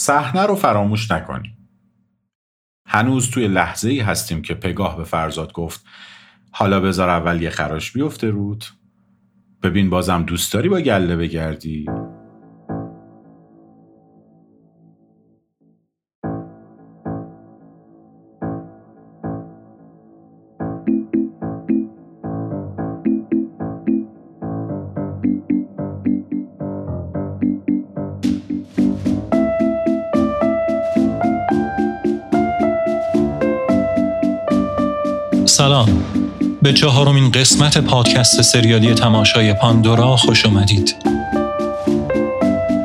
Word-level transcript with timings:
صحنه 0.00 0.42
رو 0.46 0.54
فراموش 0.54 1.10
نکنیم. 1.10 1.68
هنوز 2.86 3.30
توی 3.30 3.48
لحظه 3.48 3.90
ای 3.90 4.00
هستیم 4.00 4.42
که 4.42 4.54
پگاه 4.54 4.96
به 4.96 5.04
فرزاد 5.04 5.52
گفت 5.52 5.84
حالا 6.52 6.80
بذار 6.80 7.08
اول 7.08 7.42
یه 7.42 7.50
خراش 7.50 7.92
بیفته 7.92 8.30
رود 8.30 8.64
ببین 9.62 9.90
بازم 9.90 10.22
دوست 10.22 10.52
داری 10.52 10.68
با 10.68 10.80
گله 10.80 11.16
بگردی 11.16 11.86
سلام. 35.60 36.04
به 36.62 36.72
چهارمین 36.72 37.30
قسمت 37.30 37.78
پادکست 37.78 38.42
سریالی 38.42 38.94
تماشای 38.94 39.52
پاندورا 39.52 40.16
خوش 40.16 40.46
اومدید. 40.46 40.96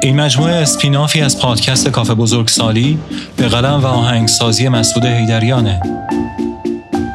این 0.02 0.22
مجموعه 0.22 0.54
اسپینافی 0.54 1.22
از 1.22 1.40
پادکست 1.40 1.90
کافه 1.90 2.14
بزرگسالی 2.14 3.00
به 3.38 3.48
قلم 3.48 3.80
و 3.84 3.86
آهنگسازی 3.86 4.70
مسعود 4.70 5.06
هیدریانه 5.06 5.82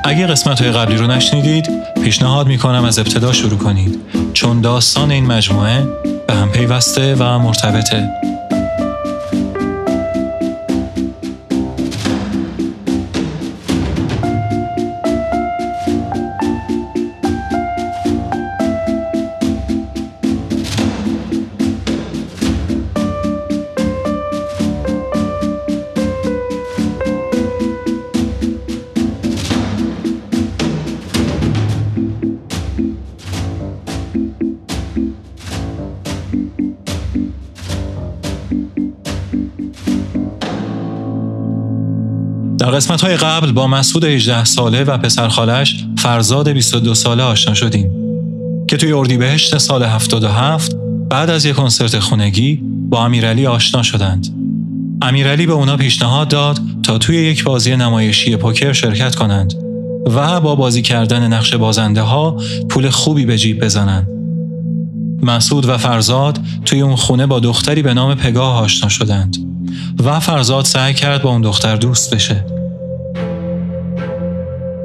اگه 0.04 0.27
قسمت 0.27 0.62
های 0.62 0.70
قبلی 0.70 0.96
رو 0.96 1.06
نشنیدید 1.06 1.70
پیشنهاد 2.04 2.46
می‌کنم 2.46 2.84
از 2.84 2.98
ابتدا 2.98 3.32
شروع 3.32 3.59
کنید 3.59 3.98
چون 4.32 4.60
داستان 4.60 5.10
این 5.10 5.27
مجموعه 5.27 5.87
به 6.27 6.34
هم 6.34 6.51
پیوسته 6.51 7.15
و 7.15 7.38
مرتبطه. 7.38 8.10
قسمت 42.80 43.00
های 43.00 43.16
قبل 43.16 43.52
با 43.52 43.66
مسعود 43.66 44.04
18 44.04 44.45
ساله 44.45 44.84
و 44.84 44.98
پسرخالش 44.98 45.84
فرزاد 45.98 46.48
22 46.48 46.95
ساله 46.95 47.23
آشنا 47.23 47.54
شدیم 47.54 47.90
که 48.68 48.76
توی 48.76 48.92
اردیبهشت 48.92 49.59
سال 49.59 49.82
77 49.82 50.76
بعد 51.10 51.30
از 51.30 51.45
یک 51.45 51.56
کنسرت 51.56 51.98
خونگی 51.98 52.60
با 52.64 53.04
امیرعلی 53.04 53.46
آشنا 53.46 53.82
شدند. 53.82 54.28
امیرعلی 55.02 55.46
به 55.46 55.52
اونا 55.52 55.76
پیشنهاد 55.76 56.28
داد 56.28 56.60
تا 56.82 56.98
توی 56.98 57.16
یک 57.16 57.45
بازی 57.45 57.76
نمایشی 57.76 58.36
پوکر 58.36 58.73
شرکت 58.73 59.14
کنند 59.14 59.54
و 60.06 60.40
با 60.40 60.54
بازی 60.54 60.82
کردن 60.82 61.32
نقش 61.32 61.54
بازنده 61.54 62.02
ها 62.02 62.36
پول 62.68 62.90
خوبی 62.90 63.26
به 63.26 63.38
جیب 63.38 63.64
بزنند. 63.64 64.08
مسعود 65.22 65.69
و 65.69 65.78
فرزاد 65.78 66.38
توی 66.64 66.81
اون 66.81 66.97
خونه 66.97 67.26
با 67.26 67.41
دختری 67.41 67.82
به 67.82 67.94
نام 67.94 68.14
پگاه 68.14 68.56
آشنا 68.56 68.88
شدند 68.88 69.36
و 70.04 70.20
فرزاد 70.20 70.64
سعی 70.64 70.94
کرد 70.94 71.22
با 71.22 71.31
اون 71.31 71.41
دختر 71.41 71.76
دوست 71.76 72.14
بشه. 72.14 72.59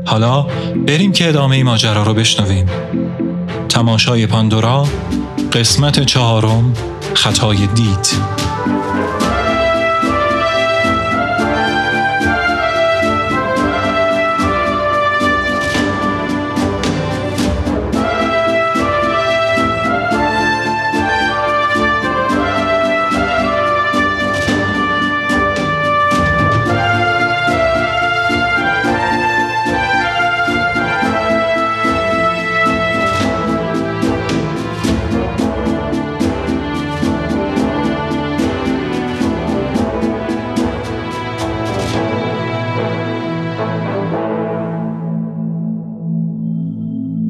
حالا 0.05 0.47
بریم 0.87 1.11
که 1.11 1.29
ادامه 1.29 1.63
ماجرا 1.63 2.03
رو 2.03 2.13
بشنویم. 2.13 2.65
تماشای 3.69 4.27
پاندورا 4.27 4.87
قسمت 5.53 6.03
چهارم 6.03 6.73
خطای 7.13 7.67
دید 7.67 8.44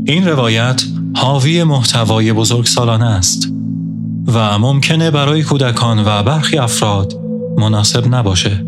این 0.07 0.27
روایت 0.27 0.83
حاوی 1.16 1.63
محتوای 1.63 2.33
بزرگسالانه 2.33 3.05
است 3.05 3.53
و 4.27 4.59
ممکنه 4.59 5.11
برای 5.11 5.43
کودکان 5.43 5.99
و 5.99 6.23
برخی 6.23 6.57
افراد 6.57 7.13
مناسب 7.57 8.16
نباشه. 8.16 8.66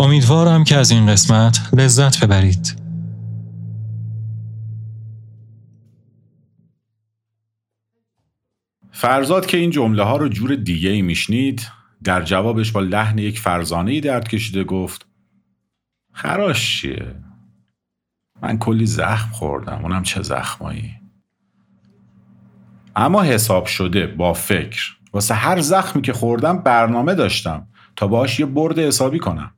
امیدوارم 0.00 0.64
که 0.64 0.76
از 0.76 0.90
این 0.90 1.06
قسمت 1.06 1.58
لذت 1.72 2.24
ببرید. 2.24 2.76
فرزاد 8.92 9.46
که 9.46 9.56
این 9.56 9.70
جمله 9.70 10.02
ها 10.02 10.16
رو 10.16 10.28
جور 10.28 10.54
دیگه 10.54 10.90
ای 10.90 11.02
میشنید 11.02 11.66
در 12.04 12.22
جوابش 12.22 12.72
با 12.72 12.80
لحن 12.80 13.18
یک 13.18 13.40
فرزانه 13.40 13.90
ای 13.90 14.00
درد 14.00 14.28
کشیده 14.28 14.64
گفت 14.64 15.06
خراش 16.12 16.80
چیه؟ 16.80 17.29
من 18.42 18.58
کلی 18.58 18.86
زخم 18.86 19.30
خوردم 19.32 19.80
اونم 19.82 20.02
چه 20.02 20.22
زخمایی. 20.22 20.94
اما 22.96 23.22
حساب 23.22 23.66
شده 23.66 24.06
با 24.06 24.32
فکر. 24.32 24.96
واسه 25.12 25.34
هر 25.34 25.60
زخمی 25.60 26.02
که 26.02 26.12
خوردم 26.12 26.58
برنامه 26.58 27.14
داشتم 27.14 27.68
تا 27.96 28.06
باش 28.06 28.40
یه 28.40 28.46
برد 28.46 28.78
حسابی 28.78 29.18
کنم. 29.18 29.50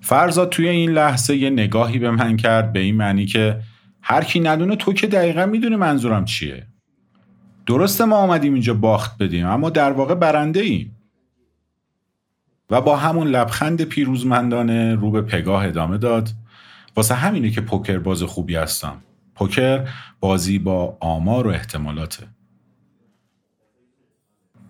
فرزاد 0.00 0.48
توی 0.48 0.68
این 0.68 0.90
لحظه 0.90 1.36
یه 1.36 1.50
نگاهی 1.50 1.98
به 1.98 2.10
من 2.10 2.36
کرد 2.36 2.72
به 2.72 2.80
این 2.80 2.96
معنی 2.96 3.26
که 3.26 3.60
هر 4.02 4.24
کی 4.24 4.40
ندونه 4.40 4.76
تو 4.76 4.92
که 4.92 5.06
دقیقا 5.06 5.46
می‌دونی 5.46 5.76
منظورم 5.76 6.24
چیه. 6.24 6.66
درسته 7.66 8.04
ما 8.04 8.16
آمدیم 8.16 8.52
اینجا 8.52 8.74
باخت 8.74 9.22
بدیم 9.22 9.46
اما 9.46 9.70
در 9.70 9.92
واقع 9.92 10.14
برنده 10.14 10.60
ایم. 10.60 10.93
و 12.70 12.80
با 12.80 12.96
همون 12.96 13.26
لبخند 13.26 13.82
پیروزمندانه 13.82 14.94
رو 14.94 15.10
به 15.10 15.22
پگاه 15.22 15.66
ادامه 15.66 15.98
داد. 15.98 16.28
واسه 16.96 17.14
همینه 17.14 17.50
که 17.50 17.60
پوکر 17.60 17.98
باز 17.98 18.22
خوبی 18.22 18.56
هستم. 18.56 18.96
پوکر 19.34 19.88
بازی 20.20 20.58
با 20.58 20.96
آمار 21.00 21.46
و 21.46 21.50
احتمالاته. 21.50 22.26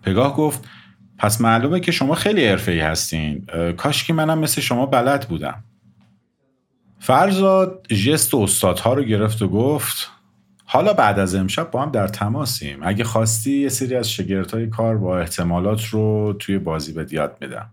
پگاه 0.03 0.37
گفت 0.37 0.65
پس 1.19 1.41
معلومه 1.41 1.81
که 1.81 1.93
شما 1.93 2.15
خیلی 2.15 2.47
ای 2.47 2.81
هستین. 2.81 3.47
کاش 3.77 4.05
که 4.05 4.13
منم 4.13 4.39
مثل 4.39 4.61
شما 4.61 4.87
بلد 4.87 5.29
بودم. 5.29 5.65
فرزاد 6.99 7.87
جست 7.87 8.35
استادها 8.35 8.95
رو 8.95 9.03
گرفت 9.03 9.43
و 9.43 9.49
گفت 9.49 10.11
حالا 10.65 10.93
بعد 10.93 11.19
از 11.19 11.35
امشب 11.35 11.71
با 11.71 11.83
هم 11.83 11.91
در 11.91 12.09
تماسیم. 12.09 12.79
اگه 12.83 13.05
خواستی 13.05 13.59
یه 13.59 13.69
سری 13.69 13.95
از 13.95 14.11
شگرتای 14.11 14.67
کار 14.67 14.99
با 14.99 15.19
احتمالات 15.19 15.85
رو 15.85 16.37
توی 16.39 16.59
بازی 16.59 16.93
به 16.93 17.07
یاد 17.11 17.37
میدم. 17.41 17.71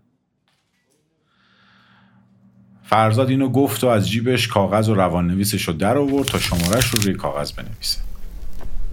فرزاد 2.92 3.28
اینو 3.30 3.48
گفت 3.48 3.84
و 3.84 3.86
از 3.86 4.10
جیبش 4.10 4.48
کاغذ 4.48 4.88
و 4.88 4.94
روان 4.94 5.26
نویسش 5.26 5.62
رو 5.62 5.74
در 5.74 5.98
آورد 5.98 6.28
تا 6.28 6.38
شمارش 6.38 6.86
رو 6.86 7.00
روی 7.00 7.14
کاغذ 7.14 7.52
بنویسه. 7.52 7.98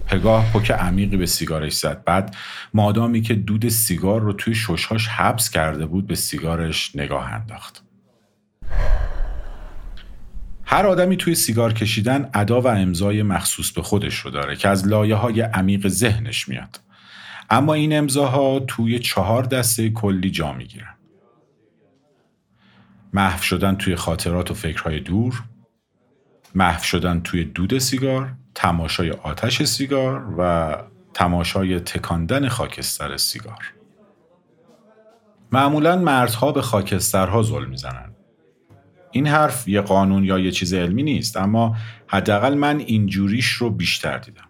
پگاه 0.06 0.52
پک 0.52 0.70
عمیقی 0.70 1.16
به 1.16 1.26
سیگارش 1.26 1.72
زد. 1.72 2.04
بعد 2.04 2.36
مادامی 2.74 3.22
که 3.22 3.34
دود 3.34 3.68
سیگار 3.68 4.20
رو 4.20 4.32
توی 4.32 4.54
ششهاش 4.54 5.08
حبس 5.08 5.50
کرده 5.50 5.86
بود 5.86 6.06
به 6.06 6.14
سیگارش 6.14 6.96
نگاه 6.96 7.32
انداخت. 7.32 7.82
هر 10.64 10.86
آدمی 10.86 11.16
توی 11.16 11.34
سیگار 11.34 11.72
کشیدن 11.72 12.30
ادا 12.34 12.60
و 12.60 12.66
امضای 12.66 13.22
مخصوص 13.22 13.70
به 13.70 13.82
خودش 13.82 14.14
رو 14.14 14.30
داره 14.30 14.56
که 14.56 14.68
از 14.68 14.88
لایه 14.88 15.14
های 15.14 15.40
عمیق 15.40 15.88
ذهنش 15.88 16.48
میاد. 16.48 16.80
اما 17.50 17.74
این 17.74 17.98
امضاها 17.98 18.60
توی 18.60 18.98
چهار 18.98 19.42
دسته 19.42 19.90
کلی 19.90 20.30
جا 20.30 20.52
می‌گیرن. 20.52 20.99
محو 23.12 23.42
شدن 23.42 23.76
توی 23.76 23.96
خاطرات 23.96 24.50
و 24.50 24.54
فکرهای 24.54 25.00
دور 25.00 25.42
محو 26.54 26.82
شدن 26.82 27.20
توی 27.20 27.44
دود 27.44 27.78
سیگار 27.78 28.32
تماشای 28.54 29.10
آتش 29.10 29.62
سیگار 29.62 30.34
و 30.38 30.76
تماشای 31.14 31.80
تکاندن 31.80 32.48
خاکستر 32.48 33.16
سیگار. 33.16 33.72
معمولا 35.52 35.96
مردها 35.96 36.52
به 36.52 36.62
خاکسترها 36.62 37.42
ظلم 37.42 37.70
می‌زنن. 37.70 38.14
این 39.10 39.26
حرف 39.26 39.68
یه 39.68 39.80
قانون 39.80 40.24
یا 40.24 40.38
یه 40.38 40.50
چیز 40.50 40.74
علمی 40.74 41.02
نیست 41.02 41.36
اما 41.36 41.76
حداقل 42.06 42.54
من 42.54 42.78
اینجوریش 42.78 43.48
رو 43.48 43.70
بیشتر 43.70 44.18
دیدم. 44.18 44.44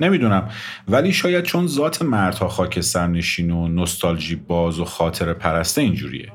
نمی‌دونم 0.00 0.50
ولی 0.88 1.12
شاید 1.12 1.44
چون 1.44 1.66
ذات 1.66 2.02
مردها 2.02 2.48
خاکستر 2.48 3.06
نشین 3.06 3.50
و 3.50 3.68
نستالژی 3.68 4.36
باز 4.36 4.80
و 4.80 4.84
خاطر 4.84 5.32
پرسته 5.32 5.80
اینجوریه. 5.80 6.32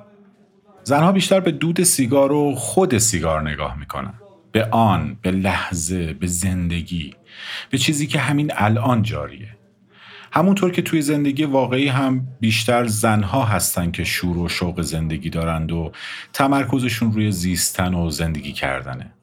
زنها 0.90 1.12
بیشتر 1.12 1.40
به 1.40 1.52
دود 1.52 1.84
سیگار 1.84 2.32
و 2.32 2.56
خود 2.56 2.98
سیگار 2.98 3.50
نگاه 3.50 3.80
می‌کنن 3.80 4.14
به 4.52 4.66
آن 4.66 5.18
به 5.22 5.32
لحظه 5.32 6.14
به 6.14 6.28
زندگی 6.28 7.16
به 7.70 7.78
چیزی 7.78 8.08
که 8.08 8.20
همین 8.20 8.52
الان 8.56 9.04
جاریه 9.04 9.58
همونطور 10.32 10.72
که 10.72 10.82
توی 10.82 11.02
زندگی 11.02 11.44
واقعی 11.44 11.88
هم 11.88 12.28
بیشتر 12.40 12.88
زنها 12.88 13.46
هستن 13.46 13.92
که 13.92 14.04
شور 14.04 14.38
و 14.38 14.50
شوق 14.50 14.82
زندگی 14.82 15.30
دارند 15.30 15.72
و 15.72 15.92
تمرکزشون 16.34 17.14
روی 17.14 17.32
زیستن 17.32 17.94
و 17.94 18.10
زندگی 18.10 18.52
کردنه. 18.52 19.14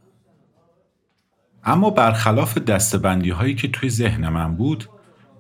اما 1.65 1.91
برخلاف 1.91 2.59
دستبندی 2.59 3.31
هایی 3.31 3.55
که 3.55 3.69
توی 3.69 3.91
ذهن 3.91 4.29
من 4.29 4.57
بود 4.57 4.89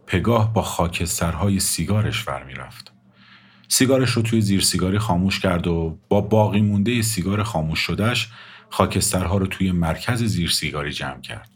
پگاه 0.06 0.52
با 0.52 0.62
خاکسترهای 0.62 1.61
سیگارش 1.61 2.28
ور 2.28 2.43
رفت. 2.56 2.95
سیگارش 3.68 4.10
رو 4.10 4.22
توی 4.22 4.40
زیر 4.40 4.60
سیگاری 4.60 4.98
خاموش 4.98 5.40
کرد 5.40 5.66
و 5.66 5.98
با 6.08 6.20
باقی 6.20 6.60
مونده 6.60 7.02
سیگار 7.02 7.42
خاموش 7.42 7.78
شدهش 7.78 8.28
خاکسترها 8.70 9.36
رو 9.36 9.46
توی 9.46 9.72
مرکز 9.72 10.22
زیر 10.22 10.50
سیگاری 10.50 10.92
جمع 10.92 11.20
کرد. 11.20 11.50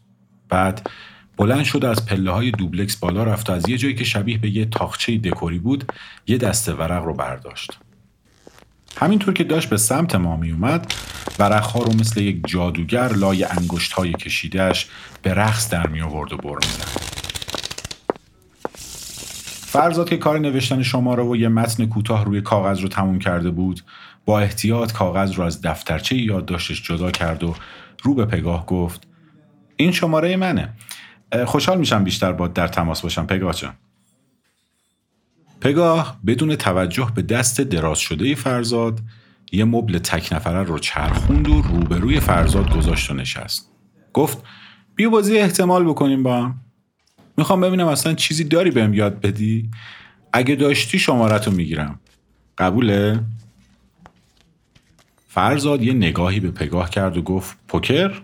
بعد 0.49 0.91
بلند 1.37 1.65
شد 1.65 1.85
از 1.85 2.07
پله 2.07 2.31
های 2.31 2.51
دوبلکس 2.51 2.97
بالا 2.97 3.25
رفت 3.25 3.51
و 3.51 3.53
از 3.53 3.69
یه 3.69 3.79
جایی 3.79 3.95
که 3.95 4.05
شبیه 4.05 4.39
به 4.39 4.51
یه 4.51 4.65
تاخچه 4.65 5.19
دکوری 5.19 5.59
بود 5.59 5.93
یه 6.27 6.39
دسته 6.39 6.73
ورق 6.73 7.05
رو 7.05 7.15
برداشت. 7.15 7.79
همینطور 8.97 9.35
که 9.35 9.45
داشت 9.45 9.71
به 9.71 9.77
سمت 9.77 10.15
ما 10.15 10.37
می 10.37 10.51
اومد 10.51 10.95
ورق 11.39 11.65
ها 11.65 11.81
رو 11.81 11.93
مثل 11.93 12.21
یک 12.21 12.41
جادوگر 12.47 13.13
لای 13.13 13.45
انگشت 13.45 13.93
های 13.93 14.13
کشیدهش 14.13 14.87
به 15.23 15.35
رقص 15.35 15.71
در 15.71 15.87
می 15.87 16.01
آورد 16.01 16.33
و 16.33 16.37
بر. 16.37 17.10
فرزاد 19.71 20.09
که 20.09 20.17
کار 20.17 20.39
نوشتن 20.39 20.83
شماره 20.83 21.23
و 21.23 21.37
یه 21.37 21.49
متن 21.49 21.87
کوتاه 21.87 22.25
روی 22.25 22.41
کاغذ 22.41 22.81
رو 22.81 22.89
تموم 22.89 23.19
کرده 23.19 23.51
بود 23.51 23.81
با 24.25 24.41
احتیاط 24.41 24.93
کاغذ 24.93 25.33
رو 25.33 25.45
از 25.45 25.63
دفترچه 25.63 26.17
یادداشتش 26.17 26.83
جدا 26.83 27.11
کرد 27.11 27.45
و 27.45 27.55
رو 28.03 28.15
به 28.15 28.25
پگاه 28.25 28.67
گفت 28.67 29.07
این 29.77 29.93
شماره 29.93 30.37
منه. 30.37 30.73
خوشحال 31.47 31.79
میشم 31.79 32.05
بیشتر 32.05 32.33
با 32.33 32.49
در 32.49 32.69
تماس 32.69 33.03
باشم. 33.03 33.27
پگاه 33.27 33.55
جان. 33.55 33.73
پگاه 35.61 36.21
بدون 36.27 36.57
توجه 36.57 37.13
به 37.15 37.23
دست 37.23 37.61
دراز 37.61 37.99
شده 37.99 38.35
فرزاد 38.35 39.01
یه 39.53 39.65
مبل 39.65 39.99
تک 39.99 40.33
نفره 40.33 40.63
رو 40.63 40.79
چرخوند 40.79 41.49
و 41.49 41.63
روبروی 41.63 42.21
فرزاد 42.21 42.77
گذاشت 42.77 43.11
و 43.11 43.15
نشست. 43.15 43.71
گفت 44.13 44.39
بیا 44.95 45.11
بازی 45.11 45.39
احتمال 45.39 45.85
بکنیم 45.85 46.23
با 46.23 46.37
هم. 46.43 46.61
می‌خوام 47.41 47.61
ببینم 47.61 47.87
اصلا 47.87 48.15
چیزی 48.15 48.45
داری 48.45 48.71
بهم 48.71 48.95
یاد 48.95 49.21
بدی؟ 49.21 49.71
اگه 50.33 50.55
داشتی 50.55 50.99
شمارت 50.99 51.47
رو 51.47 51.53
می‌گیرم. 51.53 52.01
قبوله؟ 52.59 53.21
فرزاد 55.29 55.83
یه 55.83 55.93
نگاهی 55.93 56.41
به 56.41 56.51
پگاه 56.51 56.91
کرد 56.91 57.17
و 57.17 57.23
گفت 57.23 57.57
پوکر؟ 57.69 58.23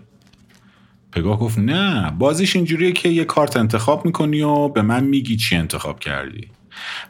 پگاه 1.11 1.39
گفت 1.39 1.59
نه 1.59 2.11
بازیش 2.11 2.55
اینجوریه 2.55 2.91
که 2.91 3.09
یه 3.09 3.25
کارت 3.25 3.57
انتخاب 3.57 4.05
می‌کنی 4.05 4.41
و 4.41 4.67
به 4.67 4.81
من 4.81 5.03
میگی 5.03 5.37
چی 5.37 5.55
انتخاب 5.55 5.99
کردی. 5.99 6.47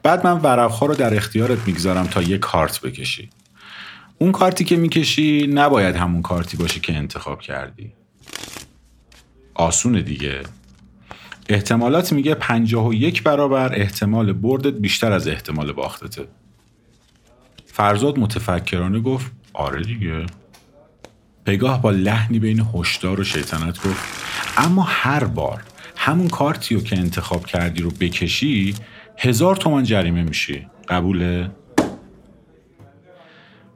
بعد 0.03 0.27
من 0.27 0.39
ورقها 0.39 0.85
رو 0.85 0.95
در 0.95 1.15
اختیارت 1.15 1.67
می‌گذارم 1.67 2.07
تا 2.07 2.21
یه 2.21 2.37
کارت 2.37 2.81
بکشی. 2.81 3.29
اون 4.17 4.31
کارتی 4.31 4.63
که 4.63 4.75
می‌کشی 4.75 5.47
نباید 5.47 5.95
همون 5.95 6.21
کارتی 6.21 6.57
باشه 6.57 6.79
که 6.79 6.93
انتخاب 6.93 7.41
کردی. 7.41 7.91
آسونه 9.53 10.01
دیگه. 10.01 10.43
احتمالات 11.49 12.13
میگه 12.13 12.33
پنجاه 12.33 12.87
و 12.87 12.93
یک 12.93 13.23
برابر 13.23 13.75
احتمال 13.75 14.33
بردت 14.33 14.73
بیشتر 14.73 15.11
از 15.11 15.27
احتمال 15.27 15.71
باختته. 15.71 16.27
فرزاد 17.65 18.19
متفکرانه 18.19 18.99
گفت 18.99 19.31
آره 19.53 19.83
دیگه. 19.83 20.25
پگاه 21.45 21.81
با 21.81 21.91
لحنی 21.91 22.39
بین 22.39 22.65
هشدار 22.73 23.19
و 23.19 23.23
شیطنت 23.23 23.87
گفت 23.87 24.23
اما 24.57 24.83
هر 24.83 25.23
بار 25.23 25.63
همون 25.95 26.27
کارتی 26.27 26.75
رو 26.75 26.81
که 26.81 26.97
انتخاب 26.97 27.45
کردی 27.45 27.81
رو 27.81 27.91
بکشی 27.91 28.75
هزار 29.17 29.55
تومن 29.55 29.83
جریمه 29.83 30.23
میشی. 30.23 30.67
قبوله؟ 30.87 31.51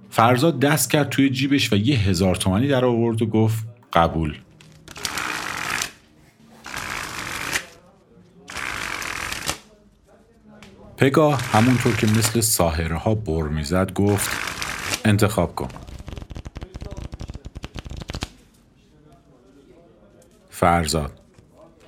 فرزاد 0.09 0.59
دست 0.59 0.91
کرد 0.91 1.09
توی 1.09 1.29
جیبش 1.29 1.74
و 1.74 1.75
یه 1.75 1.97
هزار 1.97 2.35
تومنی 2.35 2.67
در 2.67 2.85
آورد 2.85 3.21
و 3.21 3.25
گفت 3.25 3.65
قبول. 3.94 4.38
پگاه 11.01 11.42
همونطور 11.42 11.95
که 11.95 12.07
مثل 12.07 12.42
ساهره 12.42 12.98
ها 12.98 13.15
بر 13.15 13.48
می‌زد 13.50 13.94
گفت 13.94 14.30
انتخاب 15.06 15.56
کن. 15.56 15.68
فرزاد 20.50 21.19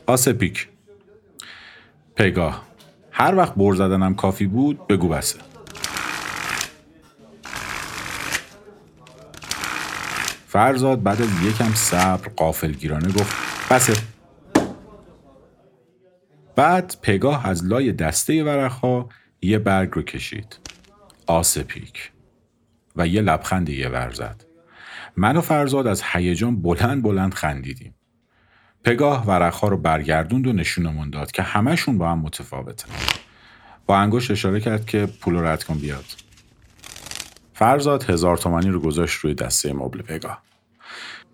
آسپیک. 0.07 0.68
پگاه 2.15 2.63
هر 3.12 3.36
وقت 3.36 3.54
بر 3.56 3.75
زدنم 3.75 4.15
کافی 4.15 4.48
بود 4.48 4.88
بگو 4.88 5.10
بسه. 5.10 5.39
فرزاد 10.48 11.04
بعد 11.04 11.21
از 11.21 11.30
یکم 11.44 11.74
صبر 11.74 12.30
قافلگیرانه 12.36 13.07
گفت 13.07 13.36
بسه. 13.69 14.12
بعد 16.55 16.95
پگاه 17.01 17.47
از 17.47 17.65
لای 17.65 17.91
دسته 17.91 18.44
ورقها 18.44 19.09
یه 19.41 19.59
برگ 19.59 19.89
رو 19.94 20.01
کشید. 20.01 20.59
آسپیک 21.27 22.11
و 22.95 23.07
یه 23.07 23.21
لبخند 23.21 23.69
یه 23.69 23.89
ورزد 23.89 24.45
من 25.17 25.38
و 25.38 25.41
فرزاد 25.41 25.88
از 25.88 26.03
هیجان 26.11 26.61
بلند 26.61 27.03
بلند 27.03 27.33
خندیدیم. 27.33 27.95
پگاه 28.83 29.25
ورقها 29.25 29.67
رو 29.67 29.77
برگردوند 29.77 30.47
و 30.47 30.53
نشونمون 30.53 31.09
داد 31.09 31.31
که 31.31 31.41
همهشون 31.41 31.97
با 31.97 32.11
هم 32.11 32.19
متفاوتن. 32.19 32.89
با 33.85 33.97
انگشت 33.97 34.31
اشاره 34.31 34.59
کرد 34.59 34.85
که 34.85 35.05
پول 35.05 35.35
رد 35.35 35.63
کن 35.63 35.77
بیاد. 35.77 36.05
فرزاد 37.53 38.03
هزار 38.03 38.38
تومانی 38.38 38.69
رو 38.69 38.79
گذاشت 38.79 39.19
روی 39.19 39.33
دسته 39.33 39.74
مبل 39.74 40.01
پگاه. 40.01 40.41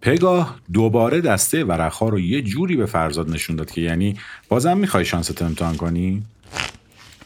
پگاه 0.02 0.60
دوباره 0.74 1.22
دسته 1.22 1.64
ورقها 1.64 2.10
رو 2.10 2.20
یه 2.20 2.42
جوری 2.42 2.76
به 2.76 2.86
فرزاد 2.86 3.30
نشون 3.30 3.56
داد 3.56 3.72
که 3.72 3.82
یعنی 3.82 4.18
بازم 4.50 4.78
می‌خوای 4.78 5.06
شانست 5.06 5.42
امتحان 5.42 5.76
کنی؟ 5.76 6.24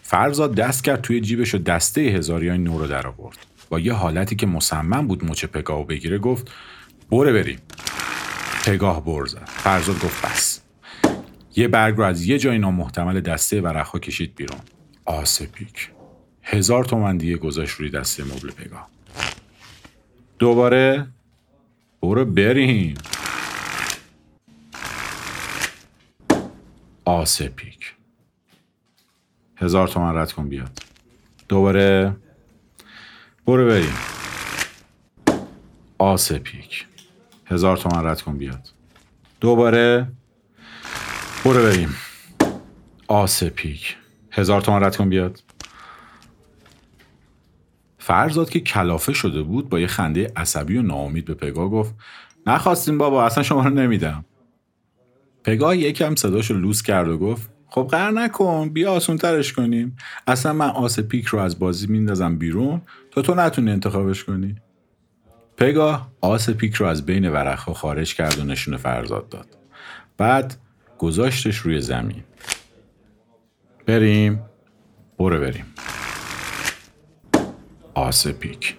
فرزاد 0.01 0.55
دست 0.55 0.83
کرد 0.83 1.01
توی 1.01 1.21
جیبش 1.21 1.55
و 1.55 1.57
دسته 1.57 2.01
هزاریای 2.01 2.57
نو 2.57 2.79
رو 2.79 2.87
در 2.87 3.07
آورد. 3.07 3.37
با 3.69 3.79
یه 3.79 3.93
حالتی 3.93 4.35
که 4.35 4.47
مصمم 4.47 5.07
بود 5.07 5.25
مچ 5.25 5.45
پگاه 5.45 5.79
و 5.79 5.83
بگیره 5.83 6.17
گفت 6.17 6.51
بره 7.11 7.33
بریم. 7.33 7.59
پگاه 8.65 9.05
بر 9.05 9.25
زد. 9.25 9.47
فرزاد 9.47 9.95
گفت 9.95 10.25
بس. 10.25 10.61
یه 11.55 11.67
برگ 11.67 11.97
رو 11.97 12.03
از 12.03 12.25
یه 12.25 12.37
جای 12.37 12.57
نامحتمل 12.57 13.21
دسته 13.21 13.61
ورقها 13.61 13.99
کشید 13.99 14.35
بیرون. 14.35 14.59
آسپیک. 15.05 15.89
هزار 16.43 16.85
تومن 16.85 17.17
دیگه 17.17 17.37
گذاشت 17.37 17.75
روی 17.75 17.89
دسته 17.89 18.23
مبل 18.23 18.51
پگاه 18.51 18.89
دوباره 20.39 21.07
برو 22.03 22.25
بریم. 22.25 22.97
آسپیک. 27.05 27.95
هزار 29.57 29.87
تومن 29.87 30.15
رد 30.15 30.31
کن 30.31 30.49
بیاد. 30.49 30.79
دوباره. 31.49 32.15
برو 33.45 33.67
بریم. 33.67 33.93
آسپیک. 35.97 36.85
هزار 37.45 37.77
تومن 37.77 38.05
رد 38.05 38.21
کن 38.21 38.37
بیاد. 38.37 38.69
دوباره. 39.41 40.07
برو 41.45 41.63
بریم. 41.63 41.95
آس 43.07 43.43
پیک 43.43 43.95
هزار 44.31 44.61
تومن 44.61 44.83
رد 44.83 44.95
کن 44.95 45.09
بیاد. 45.09 45.43
فرزاد 48.05 48.49
که 48.49 48.59
کلافه 48.59 49.13
شده 49.13 49.43
بود 49.43 49.69
با 49.69 49.79
یه 49.79 49.87
خنده 49.87 50.31
عصبی 50.35 50.77
و 50.77 50.81
ناامید 50.81 51.25
به 51.25 51.33
پگاه 51.33 51.69
گفت 51.69 51.95
نخواستیم 52.47 52.97
بابا 52.97 53.25
اصلا 53.25 53.43
شما 53.43 53.63
رو 53.63 53.69
نمیدم 53.69 54.25
پگاه 55.43 55.77
یکم 55.77 56.15
صداشو 56.15 56.53
لوس 56.53 56.81
کرد 56.81 57.07
و 57.07 57.17
گفت 57.17 57.49
خب 57.67 57.87
قر 57.91 58.11
نکن 58.11 58.69
بیا 58.69 58.91
آسون 58.91 59.17
ترش 59.17 59.53
کنیم 59.53 59.97
اصلا 60.27 60.53
من 60.53 60.69
آس 60.69 60.99
پیک 60.99 61.25
رو 61.25 61.39
از 61.39 61.59
بازی 61.59 61.87
میندازم 61.87 62.37
بیرون 62.37 62.81
تا 63.11 63.21
تو 63.21 63.35
نتونی 63.35 63.71
انتخابش 63.71 64.23
کنی 64.23 64.55
پگاه 65.57 66.11
آس 66.21 66.49
پیک 66.49 66.73
رو 66.73 66.85
از 66.85 67.05
بین 67.05 67.29
ورقها 67.29 67.73
خارج 67.73 68.15
کرد 68.15 68.39
و 68.39 68.43
نشون 68.43 68.77
فرزاد 68.77 69.29
داد. 69.29 69.47
بعد 70.17 70.57
گذاشتش 70.97 71.57
روی 71.57 71.81
زمین. 71.81 72.23
بریم. 73.85 74.39
برو 75.19 75.39
بریم. 75.39 75.65
آسپیک 77.93 78.77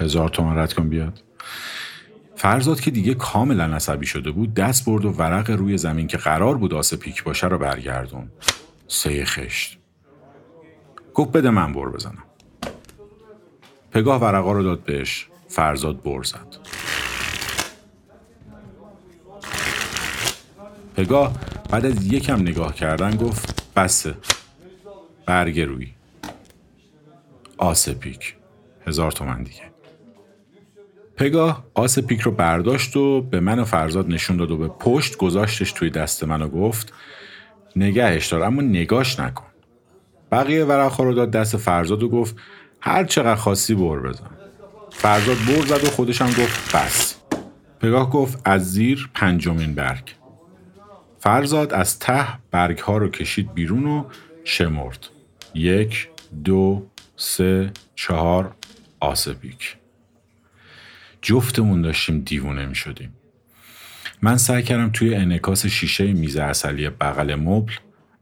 هزار 0.00 0.28
تومن 0.28 0.58
رد 0.58 0.72
کن 0.72 0.88
بیاد. 0.88 1.22
فرزاد 2.36 2.80
که 2.80 2.90
دیگه 2.90 3.14
کاملا 3.14 3.64
عصبی 3.64 4.06
شده 4.06 4.30
بود 4.30 4.54
دست 4.54 4.84
برد 4.84 5.04
و 5.04 5.10
ورق 5.10 5.50
روی 5.50 5.78
زمین 5.78 6.06
که 6.06 6.16
قرار 6.16 6.58
بود 6.58 6.74
آسپیک 6.74 7.24
باشه 7.24 7.46
رو 7.46 7.58
برگردون. 7.58 8.30
سه 8.88 9.24
خشت. 9.24 9.78
گفت 11.14 11.32
بده 11.32 11.50
من 11.50 11.72
بر 11.72 11.88
بزنم. 11.88 12.24
پگاه 13.90 14.20
ورقا 14.20 14.52
رو 14.52 14.62
داد 14.62 14.84
بهش. 14.84 15.28
فرزاد 15.48 16.02
بر 16.02 16.22
زد. 16.22 16.56
پگاه 20.96 21.32
بعد 21.70 21.86
از 21.86 22.12
یکم 22.12 22.40
نگاه 22.40 22.74
کردن 22.74 23.16
گفت 23.16 23.72
بسه. 23.76 24.14
برگ 25.26 25.60
روی. 25.60 25.94
آسپیک 27.58 28.37
هزار 28.88 29.12
تومن 29.12 29.42
دیگه. 29.42 29.62
پگاه 31.16 31.64
آس 31.74 31.98
پیک 31.98 32.20
رو 32.20 32.32
برداشت 32.32 32.96
و 32.96 33.22
به 33.22 33.40
من 33.40 33.58
و 33.58 33.64
فرزاد 33.64 34.08
نشون 34.08 34.36
داد 34.36 34.50
و 34.50 34.56
به 34.56 34.68
پشت 34.68 35.16
گذاشتش 35.16 35.72
توی 35.72 35.90
دست 35.90 36.24
من 36.24 36.42
و 36.42 36.48
گفت 36.48 36.92
نگهش 37.76 38.26
دار 38.26 38.42
اما 38.42 38.62
نگاش 38.62 39.20
نکن. 39.20 39.44
بقیه 40.32 40.64
ورقها 40.64 41.04
رو 41.04 41.14
داد 41.14 41.30
دست 41.30 41.56
فرزاد 41.56 42.02
و 42.02 42.08
گفت 42.08 42.36
هر 42.80 43.04
چقدر 43.04 43.34
خاصی 43.34 43.74
بر 43.74 43.98
بزن. 43.98 44.30
فرزاد 44.90 45.36
بر 45.36 45.66
زد 45.66 45.84
و 45.84 45.90
خودش 45.90 46.22
هم 46.22 46.28
گفت 46.28 46.76
بس. 46.76 47.16
پگاه 47.80 48.10
گفت 48.10 48.40
از 48.44 48.72
زیر 48.72 49.10
پنجمین 49.14 49.74
برگ. 49.74 50.14
فرزاد 51.18 51.72
از 51.72 51.98
ته 51.98 52.26
برگ 52.50 52.78
ها 52.78 52.96
رو 52.96 53.08
کشید 53.08 53.54
بیرون 53.54 53.86
و 53.86 54.04
شمرد. 54.44 55.06
یک 55.54 56.08
دو 56.44 56.86
سه 57.16 57.70
چهار 57.94 58.54
آسپیک 59.00 59.76
جفتمون 61.22 61.82
داشتیم 61.82 62.20
دیوونه 62.20 62.66
می 62.66 62.74
شدیم. 62.74 63.12
من 64.22 64.36
سعی 64.36 64.62
کردم 64.62 64.90
توی 64.90 65.14
انکاس 65.14 65.66
شیشه 65.66 66.12
میز 66.12 66.36
اصلی 66.36 66.88
بغل 66.88 67.34
مبل 67.34 67.72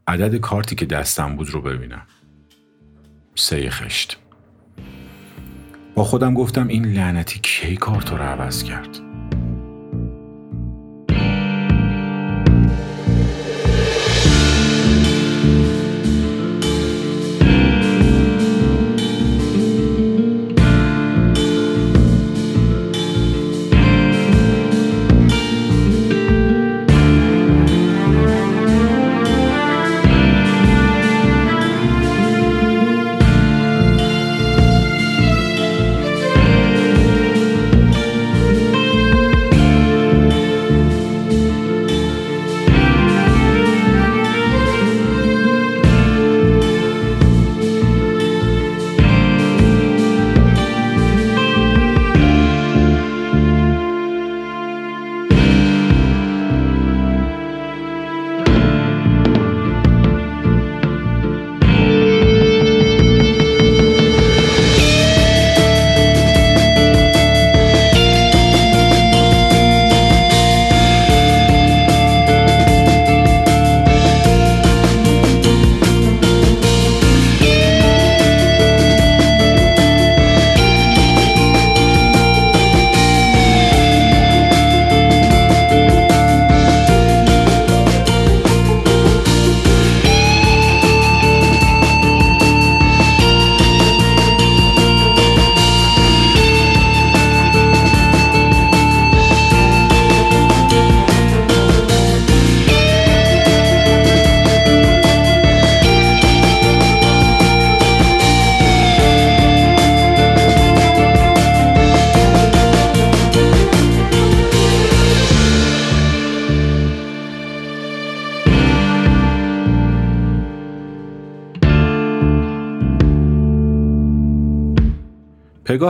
عدد 0.07 0.35
کارتی 0.35 0.75
که 0.75 0.85
دستم 0.85 1.35
بود 1.35 1.49
رو 1.49 1.61
ببینم. 1.61 2.07
سه 3.35 3.69
خشت. 3.69 4.17
با 5.95 6.03
خودم 6.03 6.33
گفتم 6.33 6.67
این 6.67 6.85
لعنتی 6.85 7.39
کی 7.39 7.75
کارت 7.75 8.11
رو 8.11 8.17
عوض 8.17 8.63
کرد؟ 8.63 9.06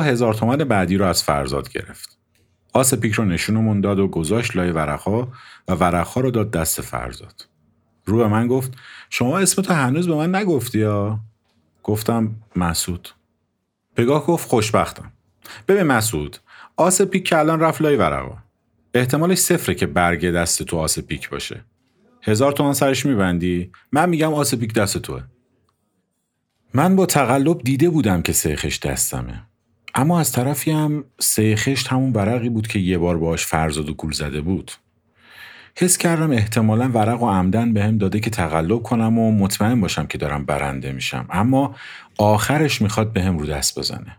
هزار 0.08 0.34
تومن 0.34 0.58
بعدی 0.58 0.98
رو 0.98 1.06
از 1.06 1.24
فرزاد 1.24 1.70
گرفت. 1.70 2.18
آس 2.74 2.94
پیک 2.94 3.14
رو 3.14 3.26
نشونمون 3.26 3.82
داد 3.82 4.00
و 4.00 4.08
گذاشت 4.08 4.56
لای 4.56 4.72
ورقها 4.72 5.32
و 5.68 5.74
ورقها 5.74 6.22
رو 6.22 6.32
داد 6.32 6.52
دست 6.52 6.82
فرزاد. 6.82 7.48
رو 8.06 8.18
به 8.18 8.28
من 8.28 8.48
گفت 8.48 8.74
شما 9.10 9.40
اسمتو 9.40 9.74
هنوز 9.74 10.08
به 10.08 10.16
من 10.16 10.36
نگفتی 10.36 10.80
یا؟ 10.80 11.20
گفتم 11.84 12.36
مسعود. 12.56 13.10
پگاه 13.96 14.26
گفت 14.26 14.50
خوشبختم. 14.50 15.12
ببین 15.68 15.84
مسعود 15.84 16.38
آس 16.78 17.02
پیک 17.02 17.26
که 17.26 17.38
الان 17.38 17.60
رفت 17.60 17.82
لای 17.82 17.96
ورقا. 17.96 18.38
احتمالش 18.94 19.38
صفره 19.38 19.76
که 19.76 19.86
برگ 19.86 20.32
دست 20.32 20.64
تو 20.64 20.78
آس 20.78 21.00
پیک 21.00 21.30
باشه. 21.30 21.66
هزار 22.22 22.52
تومن 22.52 22.74
سرش 22.74 23.06
میبندی؟ 23.06 23.72
من 23.92 24.10
میگم 24.10 24.34
آس 24.34 24.56
پیک 24.56 24.74
دست 24.74 24.98
توه. 24.98 25.24
من 26.74 26.96
با 26.96 27.06
تقلب 27.06 27.62
دیده 27.64 27.90
بودم 27.90 28.22
که 28.22 28.34
سیخش 28.34 28.80
دستمه. 28.80 29.44
اما 29.98 30.20
از 30.20 30.32
طرفی 30.32 30.72
هم 30.72 31.04
سه 31.20 31.56
خشت 31.56 31.88
همون 31.88 32.14
ورقی 32.14 32.50
بود 32.50 32.68
که 32.68 32.80
یه 32.80 32.98
بار 32.98 33.18
باش 33.18 33.46
فرزاد 33.46 33.90
و 33.90 33.94
گول 33.94 34.12
زده 34.12 34.42
بود. 34.42 34.72
حس 35.76 35.98
کردم 35.98 36.32
احتمالا 36.32 36.90
ورق 36.94 37.24
و 37.24 37.30
عمدن 37.30 37.74
به 37.74 37.84
هم 37.84 37.98
داده 37.98 38.20
که 38.20 38.30
تقلب 38.30 38.84
کنم 38.84 39.20
و 39.20 39.32
مطمئن 39.32 39.82
باشم 39.82 40.06
که 40.06 40.18
دارم 40.18 40.46
برنده 40.46 40.92
میشم 40.92 41.26
اما 41.30 41.76
آخرش 42.18 42.82
می‌خواد 42.82 43.14
به 43.14 43.24
هم 43.24 43.38
رو 43.38 43.46
دست 43.46 43.80
بزنه. 43.80 44.18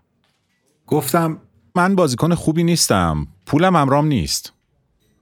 گفتم 0.87 1.39
من 1.75 1.95
بازیکن 1.95 2.35
خوبی 2.35 2.65
نیستم. 2.65 3.27
پولم 3.47 3.77
امرام 3.77 4.07
نیست. 4.07 4.53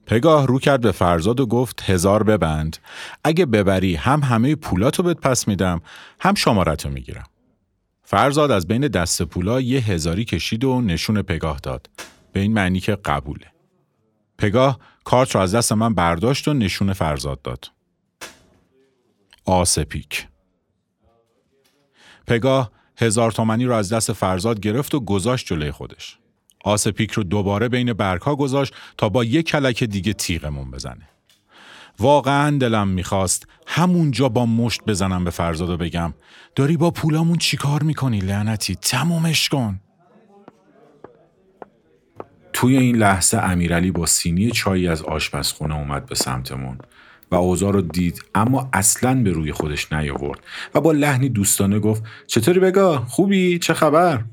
پگاه 0.06 0.46
رو 0.46 0.58
کرد 0.58 0.80
به 0.80 0.92
فرزاد 0.92 1.40
و 1.40 1.46
گفت 1.46 1.82
هزار 1.90 2.22
ببند. 2.22 2.76
اگه 3.25 3.46
ببری 3.46 3.94
هم 3.94 4.22
همه 4.22 4.54
پولاتو 4.54 5.02
بهت 5.02 5.20
پس 5.20 5.48
میدم 5.48 5.80
هم 6.20 6.34
شمارتو 6.34 6.88
می‌گیرم. 6.88 7.25
فرزاد 8.08 8.50
از 8.50 8.66
بین 8.66 8.88
دست 8.88 9.22
پولا 9.22 9.60
یه 9.60 9.80
هزاری 9.80 10.25
کشید 10.25 10.64
و 10.64 10.80
نشون 10.80 11.22
پگاه 11.22 11.58
داد. 11.58 11.90
به 12.32 12.40
این 12.40 12.52
معنی 12.52 12.80
که 12.80 12.96
قبوله. 12.96 13.46
پگاه 14.38 14.78
کارت 15.04 15.34
رو 15.34 15.40
از 15.40 15.54
دست 15.54 15.72
من 15.72 15.94
برداشت 15.94 16.48
و 16.48 16.54
نشون 16.54 16.92
فرزاد 16.92 17.42
داد. 17.42 17.70
آسپیک 19.44 20.28
پگاه 22.26 22.70
هزار 22.96 23.32
تومنی 23.32 23.64
رو 23.64 23.72
از 23.72 23.92
دست 23.92 24.12
فرزاد 24.12 24.60
گرفت 24.60 24.94
و 24.94 25.00
گذاشت 25.00 25.46
جلوی 25.46 25.70
خودش. 25.70 26.18
آسپیک 26.64 27.10
رو 27.10 27.22
دوباره 27.22 27.68
بین 27.68 27.92
برگها 27.92 28.36
گذاشت 28.36 28.75
تا 28.98 29.08
با 29.08 29.25
یک 29.25 29.46
کلک 29.46 29.84
دیگه 29.84 30.12
تیغمون 30.12 30.70
بزنه. 30.70 31.08
واقعا 31.98 32.58
دلم 32.58 32.88
می‌خواست 32.88 33.46
همونجا 33.66 34.28
با 34.28 34.46
مشت 34.46 34.80
بزنم 34.86 35.24
به 35.24 35.30
فرزاد 35.30 35.70
و 35.70 35.76
بگم 35.76 36.14
داری 36.54 36.76
با 36.76 36.90
پولامون 36.90 37.38
چیکار 37.38 37.82
می‌کنی 37.82 38.18
لعنتی؟ 38.18 38.74
تمومش 38.74 39.48
کن. 39.48 39.80
توی 42.52 42.76
این 42.76 42.96
لحظه 42.96 43.38
امیرعلی 43.38 43.90
با 43.90 44.06
سینی 44.06 44.50
چایی 44.50 44.88
از 44.88 45.02
آشپزخونه 45.02 45.76
اومد 45.76 46.06
به 46.06 46.14
سمتمون 46.14 46.78
و 47.30 47.34
اوضاع 47.34 47.72
رو 47.72 47.80
دید 47.80 48.24
اما 48.34 48.68
اصلا 48.72 49.22
به 49.22 49.30
روی 49.30 49.52
خودش 49.52 49.92
نیاورد 49.92 50.40
و 50.74 50.80
با 50.80 50.92
لحنی 50.92 51.28
دوستانه 51.28 51.78
گفت 51.78 52.02
چطوری 52.26 52.60
بگا؟ 52.60 52.98
خوبی؟ 52.98 53.58
چه 53.58 53.74
خبر؟ 53.74 54.24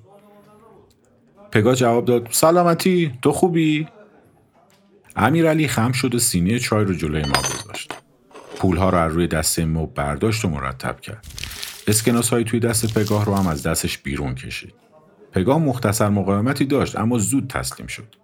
پگاه 1.52 1.76
جواب 1.76 2.06
داد 2.06 2.28
سلامتی. 2.32 3.12
تو 3.22 3.32
خوبی؟ 3.32 3.88
امیرعلی 5.16 5.68
خم 5.68 5.92
شد 5.92 6.16
و 6.16 6.20
سینه 6.20 6.60
چای 6.60 6.86
رو 6.86 6.94
جلوی 6.94 7.22
ما 7.22 7.42
گذاشت. 7.42 7.94
پولها 8.58 8.90
رو 8.90 8.98
از 8.98 9.14
روی 9.14 9.28
دسته 9.28 9.66
مب 9.66 9.94
برداشت 9.94 10.46
و 10.46 10.50
مرتب 10.50 11.00
کرد. 11.00 11.26
اسکناس 11.88 12.30
های 12.30 12.44
توی 12.44 12.60
دست 12.60 12.94
پگاه 12.94 13.26
رو 13.26 13.36
هم 13.36 13.48
از 13.48 13.64
دستش 13.64 13.98
بیرون 13.98 14.36
کشید. 14.36 14.74
پگاه 15.32 15.60
مختصر 15.60 16.10
مقاومتی 16.10 16.66
داشت 16.66 16.96
اما 16.96 17.18
زود 17.18 17.48
تسلیم 17.48 17.88
شد. 17.88 18.16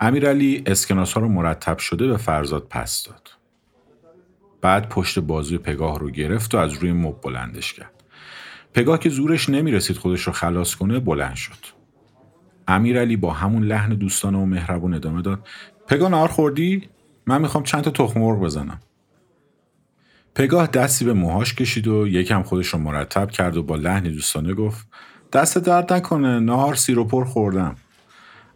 امیرعلی 0.00 0.62
اسکناس 0.66 1.12
ها 1.12 1.20
رو 1.20 1.28
مرتب 1.28 1.78
شده 1.78 2.06
به 2.06 2.16
فرزاد 2.16 2.66
پس 2.70 3.02
داد. 3.02 3.28
بعد 4.60 4.88
پشت 4.88 5.18
بازوی 5.18 5.58
پگاه 5.58 5.98
رو 5.98 6.10
گرفت 6.10 6.54
و 6.54 6.58
از 6.58 6.72
روی 6.72 6.92
مب 6.92 7.20
بلندش 7.20 7.72
کرد. 7.72 7.92
پگاه 8.74 8.98
که 8.98 9.08
زورش 9.08 9.48
نمی‌رسید 9.48 9.96
خودش 9.96 10.22
رو 10.22 10.32
خلاص 10.32 10.74
کنه 10.74 10.98
بلند 10.98 11.34
شد. 11.34 11.78
امیرعلی 12.68 13.16
با 13.16 13.32
همون 13.32 13.64
لحن 13.64 13.94
دوستانه 13.94 14.38
و 14.38 14.44
مهربون 14.44 14.94
ادامه 14.94 15.22
داد 15.22 15.46
پگاه 15.88 16.10
نهار 16.10 16.28
خوردی؟ 16.28 16.88
من 17.26 17.40
می‌خوام 17.40 17.64
چند 17.64 17.82
تا 17.82 17.90
تخم 17.90 18.20
مرغ 18.20 18.40
بزنم. 18.40 18.80
پگاه 20.34 20.66
دستی 20.66 21.04
به 21.04 21.12
موهاش 21.12 21.54
کشید 21.54 21.88
و 21.88 22.08
یکم 22.08 22.42
خودش 22.42 22.68
رو 22.68 22.78
مرتب 22.78 23.30
کرد 23.30 23.56
و 23.56 23.62
با 23.62 23.76
لحن 23.76 24.02
دوستانه 24.02 24.54
گفت 24.54 24.86
دست 25.32 25.58
درد 25.58 25.92
نکنه 25.92 26.40
نهار 26.40 26.74
سیر 26.74 26.98
و 26.98 27.04
پر 27.04 27.24
خوردم. 27.24 27.76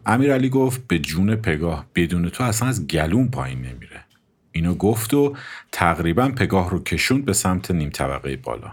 امیرعلی 0.05 0.49
گفت 0.49 0.87
به 0.87 0.99
جون 0.99 1.35
پگاه 1.35 1.85
بدون 1.95 2.29
تو 2.29 2.43
اصلا 2.43 2.67
از 2.67 2.87
گلون 2.87 3.27
پایین 3.27 3.57
نمیره. 3.57 4.03
اینو 4.51 4.75
گفت 4.75 5.13
و 5.13 5.35
تقریبا 5.71 6.29
پگاه 6.29 6.69
رو 6.69 6.83
کشوند 6.83 7.25
به 7.25 7.33
سمت 7.33 7.71
نیم 7.71 7.89
طبقه 7.89 8.37
بالا. 8.37 8.71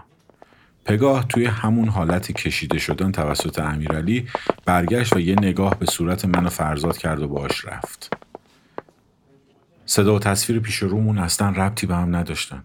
پگاه 0.85 1.27
توی 1.27 1.45
همون 1.45 1.87
حالت 1.87 2.31
کشیده 2.31 2.79
شدن 2.79 3.11
توسط 3.11 3.59
امیرعلی 3.59 4.27
برگشت 4.65 5.15
و 5.15 5.19
یه 5.19 5.35
نگاه 5.35 5.79
به 5.79 5.85
صورت 5.85 6.25
من 6.25 6.49
فرزاد 6.49 6.97
کرد 6.97 7.21
و 7.21 7.27
باش 7.27 7.65
رفت. 7.65 8.20
صدا 9.85 10.15
و 10.15 10.19
تصویر 10.19 10.59
پیش 10.59 10.75
رومون 10.75 11.17
اصلا 11.17 11.49
ربطی 11.49 11.87
به 11.87 11.95
هم 11.95 12.15
نداشتن. 12.15 12.63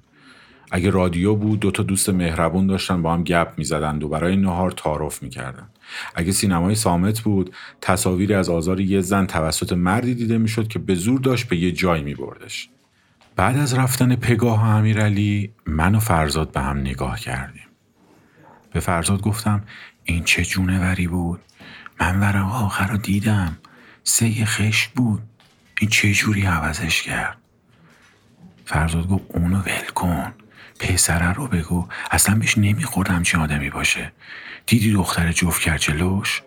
اگه 0.71 0.91
رادیو 0.91 1.35
بود 1.35 1.61
دو 1.61 1.71
تا 1.71 1.83
دوست 1.83 2.11
مهربون 2.11 2.67
داشتن 2.67 3.03
با 3.03 3.15
هم 3.15 3.25
گپ 3.25 3.53
می‌زدند 3.57 4.05
و 4.05 4.09
برای 4.09 4.37
نهار 4.37 4.71
تعارف 4.71 5.23
می‌کردن. 5.23 5.69
اگه 6.15 6.33
سینمای 6.33 6.75
سامت 6.75 7.21
بود 7.21 7.55
تصاویری 7.81 8.35
از 8.35 8.49
آزار 8.49 8.81
یه 8.81 9.01
زن 9.01 9.27
توسط 9.27 9.73
مردی 9.73 10.15
دیده 10.15 10.39
می‌شد 10.39 10.69
که 10.69 10.79
به 10.79 10.95
زور 10.95 11.21
داشت 11.21 11.49
به 11.49 11.57
یه 11.57 11.73
جای 11.73 12.03
میبردش. 12.03 12.69
بعد 13.37 13.57
از 13.57 13.75
رفتن 13.75 14.17
پگاه 14.17 14.67
و 14.67 14.77
امیرعلی 14.77 15.53
من 15.67 15.95
و 15.95 16.01
فرزاد 16.01 16.53
به 16.53 16.61
هم 16.61 16.79
نگاه 16.79 17.21
کردیم. 17.21 17.67
به 18.73 18.81
فرزاد 18.81 19.23
گفتم 19.23 19.63
این 20.05 20.25
چه 20.25 20.45
جونوری 20.45 21.07
بود 21.07 21.41
من 22.01 22.21
ورق 22.21 22.53
آخر 22.65 22.87
رو 22.87 22.97
دیدم 22.97 23.57
سه 24.05 24.45
خشک 24.45 24.91
بود 24.91 25.23
این 25.81 25.91
چه 25.91 26.13
جوری 26.13 26.47
عوضش 26.47 27.03
کرد؟ 27.03 27.39
فرزاد 28.65 29.09
گفت 29.09 29.25
اونو 29.29 29.59
ول 29.59 29.89
کن. 29.95 30.33
پسره 30.81 31.33
رو 31.33 31.47
بگو. 31.47 31.89
اصلا 32.11 32.35
بهش 32.35 32.59
نمیخوردم 32.59 33.23
چه 33.23 33.39
آدمی 33.39 33.71
باشه. 33.71 34.13
دیدی 34.67 34.93
دختر 34.93 35.33
جفت 35.33 35.63
کرد 35.63 35.81
جلوش؟ 35.81 36.43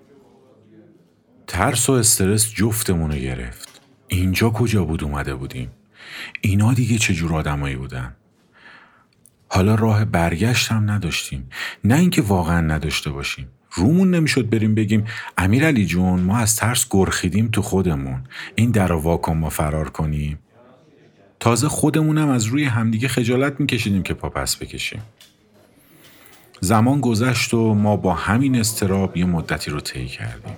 ترس 1.47 1.89
و 1.89 1.93
استرس 1.93 2.51
جفتمونو 2.51 3.15
گرفت. 3.15 3.81
اینجا 4.07 4.49
کجا 4.49 4.85
بود 4.85 5.03
اومده 5.03 5.35
بودیم؟ 5.35 5.71
اینا 6.41 6.73
دیگه 6.73 6.97
چجور 6.97 7.33
آدمایی 7.33 7.75
بودن؟ 7.75 8.15
حالا 9.47 9.75
راه 9.75 10.05
برگشت 10.05 10.71
هم 10.71 10.91
نداشتیم. 10.91 11.49
نه 11.83 11.95
اینکه 11.95 12.21
واقعا 12.21 12.61
نداشته 12.61 13.11
باشیم. 13.11 13.47
رومون 13.71 14.15
نمی‌شد 14.15 14.49
بریم 14.49 14.75
بگیم. 14.75 15.05
امیر 15.37 15.65
علی 15.65 15.85
جون 15.85 16.19
ما 16.19 16.37
از 16.37 16.55
ترس 16.55 16.87
گرخیدیم 16.89 17.49
تو 17.51 17.61
خودمون. 17.61 18.23
این 18.55 18.71
در 18.71 18.91
واکن 18.91 19.37
ما 19.37 19.49
فرار 19.49 19.89
کنیم. 19.89 20.39
تازه 21.39 21.67
خودمونم 21.67 22.29
از 22.29 22.45
روی 22.45 22.63
همدیگه 22.63 23.07
خجالت 23.07 23.59
میکشیدیم 23.59 24.03
که 24.03 24.13
پا 24.13 24.29
پس 24.29 24.55
بکشیم. 24.55 25.01
زمان 26.61 27.01
گذشت 27.01 27.53
و 27.53 27.73
ما 27.73 27.95
با 27.95 28.13
همین 28.13 28.59
استراب 28.59 29.17
یه 29.17 29.25
مدتی 29.25 29.71
رو 29.71 29.79
طی 29.79 30.07
کردیم. 30.07 30.57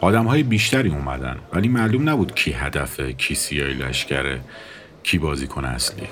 آدم 0.00 0.24
های 0.24 0.42
بیشتری 0.42 0.88
اومدن 0.88 1.36
ولی 1.52 1.68
معلوم 1.68 2.08
نبود 2.08 2.34
کی 2.34 2.52
هدفه 2.52 3.12
کی 3.12 3.34
سیای 3.34 3.74
لشکره 3.74 4.40
کی 5.02 5.18
بازیکن 5.18 5.64
اصلی. 5.64 6.06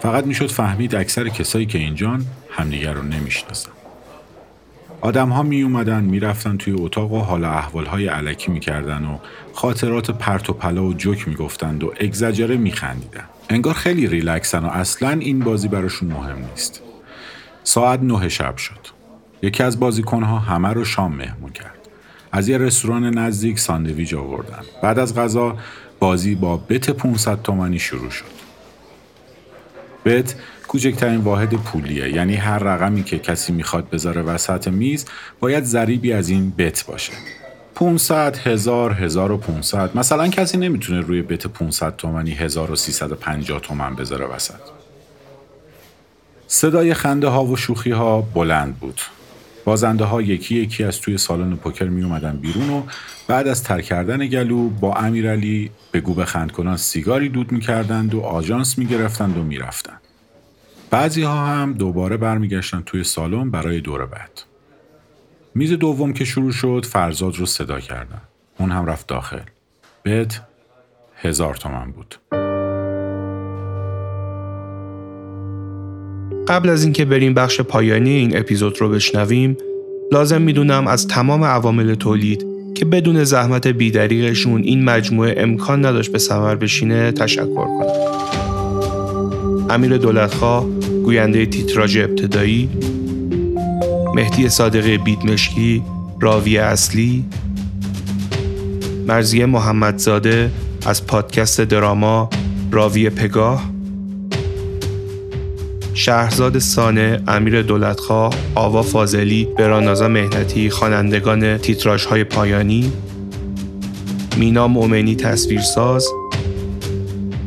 فقط 0.00 0.26
می‌شد 0.26 0.50
فهمید 0.50 0.94
اکثر 0.94 1.28
کسایی 1.28 1.66
که 1.66 1.78
اینجان 1.78 2.26
همدیگر 2.50 2.92
رو 2.92 3.02
نمی‌شناسن. 3.02 3.75
آدم 5.06 5.28
ها 5.28 5.42
می 5.42 5.62
اومدن 5.62 6.04
می 6.04 6.20
رفتن 6.20 6.56
توی 6.56 6.72
اتاق 6.72 7.12
و 7.12 7.18
حال 7.18 7.44
احوال 7.44 7.86
های 7.86 8.06
علکی 8.06 8.52
می 8.52 8.60
کردن 8.60 9.04
و 9.04 9.18
خاطرات 9.52 10.10
پرت 10.10 10.50
و 10.50 10.52
پلا 10.52 10.84
و 10.84 10.94
جوک 10.94 11.28
می 11.28 11.34
گفتند 11.34 11.84
و 11.84 11.92
اگزجره 12.00 12.56
می 12.56 12.72
خندیدن. 12.72 13.24
انگار 13.50 13.74
خیلی 13.74 14.06
ریلکسن 14.06 14.64
و 14.64 14.66
اصلا 14.66 15.10
این 15.10 15.38
بازی 15.38 15.68
براشون 15.68 16.08
مهم 16.08 16.38
نیست. 16.50 16.82
ساعت 17.64 18.00
نه 18.02 18.28
شب 18.28 18.56
شد. 18.56 18.86
یکی 19.42 19.62
از 19.62 19.80
بازیکنها 19.80 20.38
همه 20.38 20.68
رو 20.68 20.84
شام 20.84 21.16
مهمون 21.16 21.50
کرد. 21.50 21.88
از 22.32 22.48
یه 22.48 22.58
رستوران 22.58 23.18
نزدیک 23.18 23.58
ساندویج 23.58 24.14
آوردن. 24.14 24.62
بعد 24.82 24.98
از 24.98 25.14
غذا 25.14 25.56
بازی 25.98 26.34
با 26.34 26.56
بت 26.56 26.90
500 26.90 27.42
تومانی 27.42 27.78
شروع 27.78 28.10
شد. 28.10 28.36
بت 30.04 30.34
کوچکترین 30.76 31.20
واحد 31.20 31.54
پولیه. 31.54 32.14
یعنی 32.14 32.34
هر 32.34 32.58
رقمی 32.58 33.04
که 33.04 33.18
کسی 33.18 33.52
می‌خواد 33.52 33.90
بذاره 33.90 34.22
وسط 34.22 34.68
میز 34.68 35.04
باید 35.40 35.64
ضریبی 35.64 36.12
از 36.12 36.28
این 36.28 36.52
بت 36.58 36.84
باشه. 36.86 37.12
500 37.74 38.36
هزار 38.36 38.92
1500 38.92 39.96
مثلا 39.96 40.28
کسی 40.28 40.58
نمی‌تونه 40.58 41.00
روی 41.00 41.22
بت 41.22 41.46
500 41.46 41.96
تومنی 41.96 42.30
1350 42.30 43.60
تومن 43.60 43.94
بذاره 43.94 44.26
وسط. 44.26 44.54
صدای 46.46 46.94
خنده 46.94 47.28
ها 47.28 47.44
و 47.44 47.56
شوخی 47.56 47.90
ها 47.90 48.20
بلند 48.20 48.78
بود. 48.78 49.00
بازنده 49.64 50.04
ها 50.04 50.22
یکی 50.22 50.54
یکی 50.54 50.84
از 50.84 51.00
توی 51.00 51.18
سالن 51.18 51.56
پوکر 51.56 51.84
می 51.84 52.02
اومدن 52.02 52.36
بیرون 52.36 52.70
و 52.70 52.82
بعد 53.28 53.48
از 53.48 53.62
تر 53.62 53.80
کردن 53.80 54.26
گلو 54.26 54.68
با 54.68 54.94
امیرعلی 54.94 55.70
به 55.92 56.00
گوب 56.00 56.24
خندکنان 56.24 56.76
سیگاری 56.76 57.28
دود 57.28 57.52
می‌کردند 57.52 58.14
و 58.14 58.20
آژانس 58.20 58.78
می‌گرفتند 58.78 59.36
و 59.36 59.42
می‌رفتند. 59.42 60.05
بعضی 60.90 61.22
ها 61.22 61.46
هم 61.46 61.72
دوباره 61.72 62.16
برمیگشتن 62.16 62.82
توی 62.86 63.04
سالن 63.04 63.50
برای 63.50 63.80
دور 63.80 64.06
بعد. 64.06 64.42
میز 65.54 65.72
دوم 65.72 66.12
که 66.12 66.24
شروع 66.24 66.52
شد 66.52 66.86
فرزاد 66.88 67.36
رو 67.36 67.46
صدا 67.46 67.80
کردن. 67.80 68.20
اون 68.58 68.70
هم 68.70 68.86
رفت 68.86 69.06
داخل. 69.06 69.40
بت 70.04 70.40
هزار 71.16 71.54
تومن 71.54 71.90
بود. 71.90 72.14
قبل 76.48 76.68
از 76.68 76.84
اینکه 76.84 77.04
بریم 77.04 77.34
بخش 77.34 77.60
پایانی 77.60 78.10
این 78.10 78.36
اپیزود 78.36 78.80
رو 78.80 78.88
بشنویم 78.88 79.56
لازم 80.12 80.42
می‌دونم 80.42 80.86
از 80.86 81.08
تمام 81.08 81.44
عوامل 81.44 81.94
تولید 81.94 82.46
که 82.74 82.84
بدون 82.84 83.24
زحمت 83.24 83.66
بیدریقشون 83.66 84.62
این 84.62 84.84
مجموعه 84.84 85.34
امکان 85.36 85.86
نداشت 85.86 86.12
به 86.12 86.18
ثمر 86.18 86.54
بشینه 86.54 87.12
تشکر 87.12 87.54
کنم 87.54 88.55
امیر 89.70 89.96
دولتخواه 89.96 90.66
گوینده 91.04 91.46
تیتراژ 91.46 91.96
ابتدایی 91.96 92.68
مهدی 94.14 94.48
صادقی 94.48 94.98
بیدمشکی 94.98 95.82
راوی 96.20 96.58
اصلی 96.58 97.24
مرزیه 99.08 99.46
محمدزاده 99.46 100.50
از 100.86 101.06
پادکست 101.06 101.60
دراما 101.60 102.30
راوی 102.72 103.10
پگاه 103.10 103.70
شهرزاد 105.94 106.58
سانه، 106.58 107.20
امیر 107.28 107.62
دولتخواه، 107.62 108.34
آوا 108.54 108.82
فاضلی، 108.82 109.48
برانازا 109.58 110.08
مهنتی، 110.08 110.70
خوانندگان 110.70 111.58
های 112.10 112.24
پایانی، 112.24 112.92
مینا 114.36 114.68
مؤمنی 114.68 115.16
تصویرساز، 115.16 116.08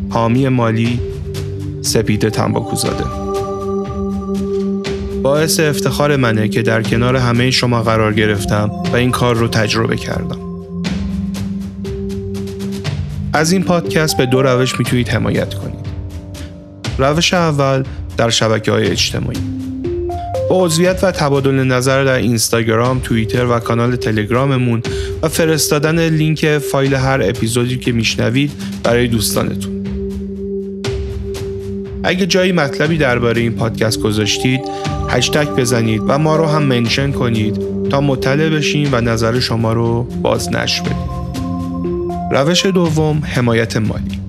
حامی 0.09 0.47
مالی، 0.47 0.99
سپیده 1.81 2.29
تنباکوزاده. 2.29 3.03
باعث 5.23 5.59
افتخار 5.59 6.15
منه 6.15 6.47
که 6.47 6.61
در 6.61 6.83
کنار 6.83 7.15
همه 7.15 7.51
شما 7.51 7.83
قرار 7.83 8.13
گرفتم 8.13 8.71
و 8.93 8.95
این 8.95 9.11
کار 9.11 9.35
رو 9.35 9.47
تجربه 9.47 9.95
کردم. 9.95 10.39
از 13.33 13.51
این 13.51 13.63
پادکست 13.63 14.17
به 14.17 14.25
دو 14.25 14.41
روش 14.41 14.79
می‌تونید 14.79 15.09
حمایت 15.09 15.53
کنید. 15.53 15.85
روش 16.97 17.33
اول 17.33 17.83
در 18.17 18.29
شبکه 18.29 18.71
های 18.71 18.87
اجتماعی 18.87 19.39
با 20.49 20.65
عضویت 20.65 21.03
و 21.03 21.11
تبادل 21.11 21.51
نظر 21.51 22.03
در 22.03 22.13
اینستاگرام، 22.13 22.99
توییتر 22.99 23.45
و 23.45 23.59
کانال 23.59 23.95
تلگراممون 23.95 24.81
و 25.21 25.27
فرستادن 25.27 26.09
لینک 26.09 26.57
فایل 26.57 26.93
هر 26.93 27.21
اپیزودی 27.23 27.77
که 27.77 27.91
میشنوید 27.91 28.51
برای 28.83 29.07
دوستانتون. 29.07 29.78
اگه 32.03 32.25
جایی 32.25 32.51
مطلبی 32.51 32.97
درباره 32.97 33.41
این 33.41 33.51
پادکست 33.51 33.99
گذاشتید، 33.99 34.61
هشتک 35.09 35.49
بزنید 35.49 36.01
و 36.07 36.17
ما 36.17 36.35
رو 36.35 36.45
هم 36.45 36.63
منشن 36.63 37.11
کنید 37.11 37.59
تا 37.89 38.01
مطلع 38.01 38.49
بشیم 38.49 38.89
و 38.91 39.01
نظر 39.01 39.39
شما 39.39 39.73
رو 39.73 40.03
باز 40.03 40.49
نش 40.53 40.81
بدیم. 40.81 41.09
روش 42.31 42.65
دوم 42.65 43.21
حمایت 43.25 43.77
مالی 43.77 44.19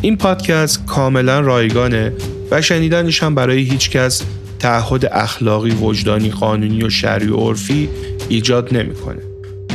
این 0.00 0.16
پادکست 0.16 0.86
کاملا 0.86 1.40
رایگانه 1.40 2.12
و 2.50 2.62
شنیدنش 2.62 3.22
هم 3.22 3.34
برای 3.34 3.62
هیچ 3.62 3.90
کس 3.90 4.22
تعهد 4.58 5.06
اخلاقی، 5.12 5.70
وجدانی، 5.70 6.30
قانونی 6.30 6.82
و 6.82 6.90
شرعی 6.90 7.28
و 7.28 7.36
عرفی 7.36 7.88
ایجاد 8.28 8.76
نمی‌کنه. 8.76 9.22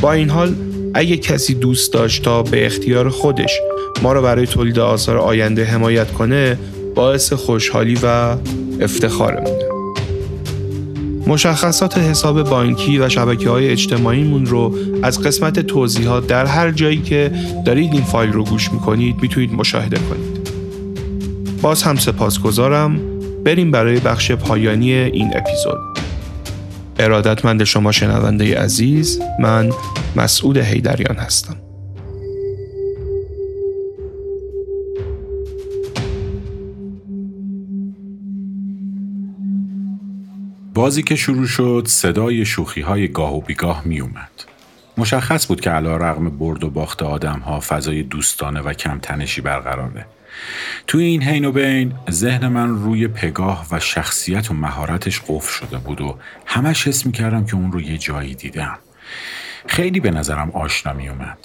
با 0.00 0.12
این 0.12 0.30
حال 0.30 0.54
اگه 0.94 1.16
کسی 1.16 1.54
دوست 1.54 1.92
داشت 1.92 2.22
تا 2.22 2.42
به 2.42 2.66
اختیار 2.66 3.08
خودش 3.08 3.60
ما 4.02 4.12
رو 4.12 4.22
برای 4.22 4.46
تولید 4.46 4.78
آثار 4.78 5.18
آینده 5.18 5.64
حمایت 5.64 6.12
کنه 6.12 6.58
باعث 6.94 7.32
خوشحالی 7.32 7.98
و 8.02 8.36
افتخارمونه. 8.80 9.64
مشخصات 11.26 11.98
حساب 11.98 12.42
بانکی 12.42 12.98
و 12.98 13.08
شبکه 13.08 13.50
های 13.50 13.68
اجتماعیمون 13.68 14.46
رو 14.46 14.74
از 15.02 15.22
قسمت 15.22 15.60
توضیحات 15.60 16.26
در 16.26 16.46
هر 16.46 16.70
جایی 16.70 17.02
که 17.02 17.32
دارید 17.66 17.92
این 17.92 18.02
فایل 18.02 18.32
رو 18.32 18.44
گوش 18.44 18.72
می‌کنید 18.72 19.16
می‌تونید 19.22 19.52
مشاهده 19.52 19.98
کنید. 19.98 20.50
باز 21.62 21.82
هم 21.82 21.96
سپاسگزارم 21.96 23.00
بریم 23.44 23.70
برای 23.70 24.00
بخش 24.00 24.32
پایانی 24.32 24.92
این 24.92 25.30
اپیزود. 25.36 25.78
ارادتمند 26.98 27.64
شما 27.64 27.92
شنونده 27.92 28.58
عزیز 28.58 29.20
من 29.40 29.70
مسعود 30.16 30.56
هیدریان 30.56 31.16
هستم. 31.16 31.56
بازی 40.80 41.02
که 41.02 41.16
شروع 41.16 41.46
شد 41.46 41.84
صدای 41.88 42.44
شوخی 42.44 42.80
های 42.80 43.08
گاه 43.08 43.36
و 43.36 43.40
بیگاه 43.40 43.82
می 43.84 44.00
اومد. 44.00 44.30
مشخص 44.98 45.46
بود 45.46 45.60
که 45.60 45.70
علا 45.70 45.96
رغم 45.96 46.30
برد 46.30 46.64
و 46.64 46.70
باخت 46.70 47.02
آدم 47.02 47.38
ها 47.38 47.60
فضای 47.60 48.02
دوستانه 48.02 48.60
و 48.60 48.72
کم 48.72 48.98
تنشی 48.98 49.40
برقراره. 49.40 50.06
توی 50.86 51.04
این 51.04 51.22
حین 51.22 51.44
و 51.44 51.52
بین 51.52 51.92
ذهن 52.10 52.48
من 52.48 52.68
روی 52.68 53.08
پگاه 53.08 53.66
و 53.70 53.80
شخصیت 53.80 54.50
و 54.50 54.54
مهارتش 54.54 55.20
قفل 55.28 55.52
شده 55.52 55.78
بود 55.78 56.00
و 56.00 56.18
همش 56.46 56.88
حس 56.88 57.06
می 57.06 57.12
کردم 57.12 57.44
که 57.44 57.54
اون 57.54 57.72
رو 57.72 57.80
یه 57.80 57.98
جایی 57.98 58.34
دیدم. 58.34 58.78
خیلی 59.66 60.00
به 60.00 60.10
نظرم 60.10 60.50
آشنا 60.50 60.92
می 60.92 61.08
اومد. 61.08 61.38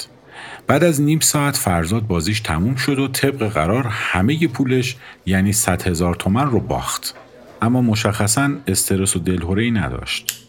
بعد 0.67 0.83
از 0.83 1.01
نیم 1.01 1.19
ساعت 1.19 1.57
فرزاد 1.57 2.07
بازیش 2.07 2.39
تموم 2.39 2.75
شد 2.75 2.99
و 2.99 3.07
طبق 3.07 3.47
قرار 3.47 3.87
همه 3.87 4.47
پولش 4.47 4.95
یعنی 5.25 5.53
100 5.53 5.87
هزار 5.87 6.15
تومن 6.15 6.45
رو 6.45 6.59
باخت. 6.59 7.15
اما 7.61 7.81
مشخصا 7.81 8.55
استرس 8.67 9.15
و 9.15 9.19
دلهوره 9.19 9.69
نداشت. 9.69 10.41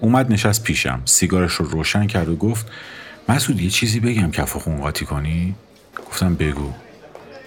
اومد 0.00 0.32
نشست 0.32 0.62
پیشم 0.62 1.02
سیگارش 1.04 1.52
رو 1.52 1.66
روشن 1.66 2.06
کرد 2.06 2.28
و 2.28 2.36
گفت 2.36 2.66
مسعود 3.28 3.60
یه 3.60 3.70
چیزی 3.70 4.00
بگم 4.00 4.30
کف 4.30 4.56
خون 4.56 4.80
قاطی 4.80 5.04
کنی؟ 5.04 5.54
گفتم 6.08 6.34
بگو. 6.34 6.72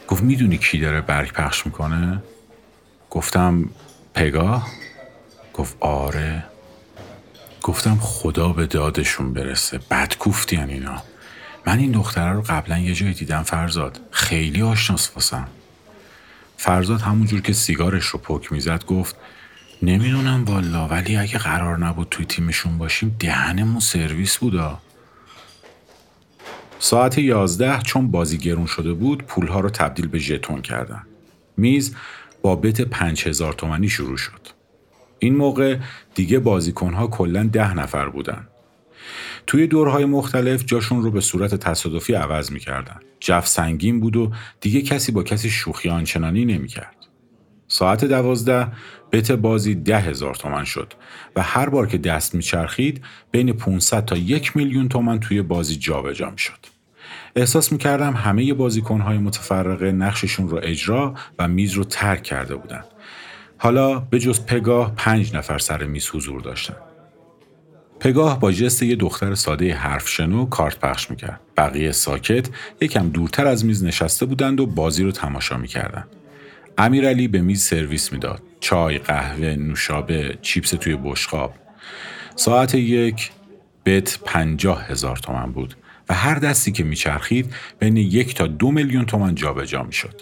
گفت 0.08 0.24
می‌دونی 0.24 0.58
کی 0.58 0.80
داره 0.80 1.02
برگ 1.02 1.32
پخش 1.34 1.66
می‌کنه؟ 1.66 2.24
گفتم 3.12 3.70
پگاه؟ 4.14 4.68
گفت 5.54 5.78
آره. 5.80 6.44
گفتم 7.64 7.98
خدا 8.02 8.50
به 8.50 8.68
دادشون 8.68 9.34
برسه 9.34 9.80
بدکوفتین 9.92 10.70
اینا. 10.70 11.04
من 11.66 11.80
این 11.80 11.92
دختره 11.92 12.34
رو 12.34 12.42
قبلا 12.42 12.80
یه 12.80 12.94
جایی 12.94 13.14
دیدم 13.14 13.44
فرزاد. 13.44 14.00
خیلی 14.12 14.62
آشناس 14.62 15.12
واسم. 15.16 15.48
فرزاد 16.58 17.02
همونجور 17.02 17.42
که 17.42 17.54
سیگارش 17.54 18.06
رو 18.06 18.20
پک 18.20 18.52
می‌زد 18.52 18.86
گفت 18.86 19.16
نمی‌دونم 19.82 20.46
والا 20.46 20.88
ولی 20.88 21.16
اگه 21.16 21.38
قرار 21.38 21.78
نبود 21.78 22.08
توی 22.12 22.26
تیمشون 22.26 22.78
باشیم 22.78 23.16
دهنمون 23.20 23.80
سرویس 23.80 24.38
بودا. 24.38 24.80
ساعت 26.80 27.18
یازده 27.18 27.82
چون 27.82 28.12
بازی 28.12 28.38
گرون 28.38 28.66
شده 28.66 28.94
بود 28.94 29.24
پولها 29.24 29.60
رو 29.60 29.70
تبدیل 29.70 30.08
به 30.08 30.20
ژتون 30.20 30.62
کردن. 30.62 31.04
میز 31.58 31.96
با 32.42 32.56
بت 32.56 32.82
پنج 32.82 33.28
هزار 33.28 33.54
تومنی 33.54 33.90
شروع 33.90 34.18
شد. 34.18 34.48
این 35.20 35.36
موقع 35.36 35.78
دیگه 36.16 36.40
بازیکنها 36.40 37.08
کلا 37.08 37.44
ده 37.44 37.74
نفر 37.74 38.10
بودن. 38.10 38.48
توی 39.48 39.68
دورهای 39.68 40.06
مختلف 40.06 40.66
جاشون 40.66 41.04
رو 41.04 41.12
به 41.12 41.22
صورت 41.22 41.56
تصادفی 41.56 42.14
عوض 42.14 42.52
می‌کردن. 42.52 43.00
جف 43.20 43.48
سنگین 43.48 44.00
بود 44.00 44.16
و 44.16 44.32
دیگه 44.62 44.82
کسی 44.82 45.12
با 45.12 45.24
کسی 45.24 45.50
شوخی 45.50 45.90
آنچنانی 45.90 46.46
نمی‌کرد. 46.46 46.96
ساعت 47.68 48.06
دوازده 48.06 48.68
بت 49.12 49.32
بازی 49.32 49.76
ده 49.76 50.00
هزار 50.00 50.36
تومن 50.36 50.64
شد 50.64 50.94
و 51.36 51.42
هر 51.42 51.70
بار 51.70 51.88
که 51.88 51.98
دست 51.98 52.36
میچرخید 52.36 53.04
بین 53.32 53.54
500 53.54 54.06
تا 54.06 54.18
یک 54.18 54.58
میلیون 54.58 54.90
تومن 54.90 55.20
توی 55.20 55.42
بازی 55.42 55.76
جابجا 55.76 56.30
می‌شد. 56.30 56.60
احساس 57.36 57.72
می‌کردم 57.72 58.14
همه 58.14 58.54
بازیکنهای 58.54 59.18
متفرقه 59.18 59.92
نقششون 59.92 60.50
رو 60.50 60.60
اجرا 60.64 61.14
و 61.40 61.48
میز 61.48 61.74
رو 61.74 61.84
ترک 61.84 62.24
کرده 62.24 62.56
بودند. 62.56 62.86
حالا 63.58 64.00
به 64.00 64.20
جز 64.20 64.46
پگاه 64.46 64.94
پنج 64.96 65.36
نفر 65.36 65.58
سر 65.58 65.84
میز 65.84 66.10
حضور 66.10 66.42
داشتند. 66.42 66.95
پگاه 68.00 68.40
با 68.40 68.52
جست 68.52 68.84
یه 68.84 68.96
دختر 68.96 69.36
ساده 69.36 69.74
حرف 69.74 70.10
شنو 70.10 70.46
کارت 70.46 70.80
پخش 70.80 71.10
می‌کرد. 71.10 71.40
بقیه 71.58 71.92
ساکت 71.92 72.50
یکم 72.82 73.10
دورتر 73.10 73.48
از 73.48 73.66
میز 73.66 73.84
نشسته 73.84 74.26
بودند 74.26 74.60
و 74.60 74.66
بازی 74.66 75.04
رو 75.04 75.12
تماشا 75.12 75.58
می‌کردند. 75.58 76.08
امیرعلی 76.78 77.28
به 77.28 77.42
میز 77.42 77.64
سرویس 77.64 78.14
می‌داد. 78.14 78.42
چای، 78.60 78.98
قهوه، 78.98 79.56
نوشابه، 79.56 80.38
چیپس 80.42 80.70
توی 80.70 80.96
بشقاب. 80.96 81.54
ساعت 82.36 82.76
یک 82.76 83.32
بت 83.86 84.20
پنجاه 84.26 84.88
هزار 84.88 85.18
تومن 85.18 85.52
بود 85.52 85.76
و 86.10 86.14
هر 86.14 86.36
دستی 86.36 86.72
که 86.72 86.84
میچرخید 86.84 87.54
بین 87.80 87.98
یک 87.98 88.36
تا 88.36 88.48
دو 88.48 88.72
میلیون 88.72 89.06
تومن 89.06 89.36
جابجا 89.36 89.84
می‌شد. 89.84 90.22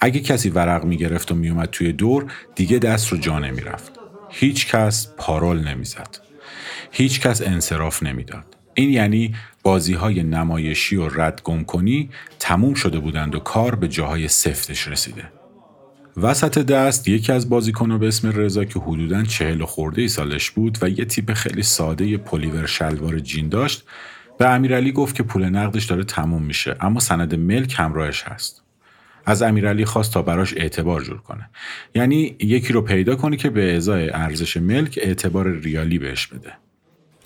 اگه 0.00 0.20
کسی 0.20 0.48
ورق 0.48 0.84
می‌گرفت 0.84 1.32
و 1.32 1.34
میومد 1.34 1.68
توی 1.70 1.92
دور 1.92 2.32
دیگه 2.54 2.78
دست 2.78 3.08
رو 3.08 3.18
جا 3.18 3.38
نمی‌رفت. 3.38 3.92
هیچ 4.30 4.66
کس 4.66 5.08
پارول 5.16 5.68
نمی‌زد. 5.68 6.31
هیچ 6.92 7.20
کس 7.20 7.42
انصراف 7.42 8.02
نمی‌داد. 8.02 8.56
این 8.74 8.90
یعنی 8.90 9.34
بازی 9.62 9.94
های 9.94 10.22
نمایشی 10.22 10.96
و 10.96 11.08
رد 11.08 11.40
گم 11.44 11.64
کنی 11.64 12.10
تموم 12.38 12.74
شده 12.74 12.98
بودند 12.98 13.34
و 13.34 13.38
کار 13.38 13.74
به 13.74 13.88
جاهای 13.88 14.28
سفتش 14.28 14.88
رسیده. 14.88 15.24
وسط 16.16 16.58
دست 16.58 17.08
یکی 17.08 17.32
از 17.32 17.48
بازیکنها 17.48 17.98
به 17.98 18.08
اسم 18.08 18.28
رضا 18.28 18.64
که 18.64 18.78
حدوداً 18.78 19.22
چهل 19.22 19.64
خورده 19.64 20.02
ای 20.02 20.08
سالش 20.08 20.50
بود 20.50 20.78
و 20.82 20.88
یه 20.88 21.04
تیپ 21.04 21.32
خیلی 21.32 21.62
ساده 21.62 22.16
پلیور 22.16 22.66
شلوار 22.66 23.18
جین 23.18 23.48
داشت 23.48 23.84
به 24.38 24.48
امیرعلی 24.48 24.92
گفت 24.92 25.14
که 25.14 25.22
پول 25.22 25.44
نقدش 25.44 25.84
داره 25.84 26.04
تموم 26.04 26.42
میشه 26.42 26.76
اما 26.80 27.00
سند 27.00 27.34
ملک 27.34 27.74
همراهش 27.78 28.22
هست. 28.22 28.62
از 29.26 29.42
امیرعلی 29.42 29.84
خواست 29.84 30.12
تا 30.12 30.22
براش 30.22 30.54
اعتبار 30.56 31.02
جور 31.02 31.18
کنه. 31.18 31.50
یعنی 31.94 32.36
یکی 32.40 32.72
رو 32.72 32.82
پیدا 32.82 33.16
کنی 33.16 33.36
که 33.36 33.50
به 33.50 33.76
ازای 33.76 34.10
ارزش 34.10 34.56
ملک 34.56 34.98
اعتبار 35.02 35.60
ریالی 35.60 35.98
بهش 35.98 36.26
بده. 36.26 36.52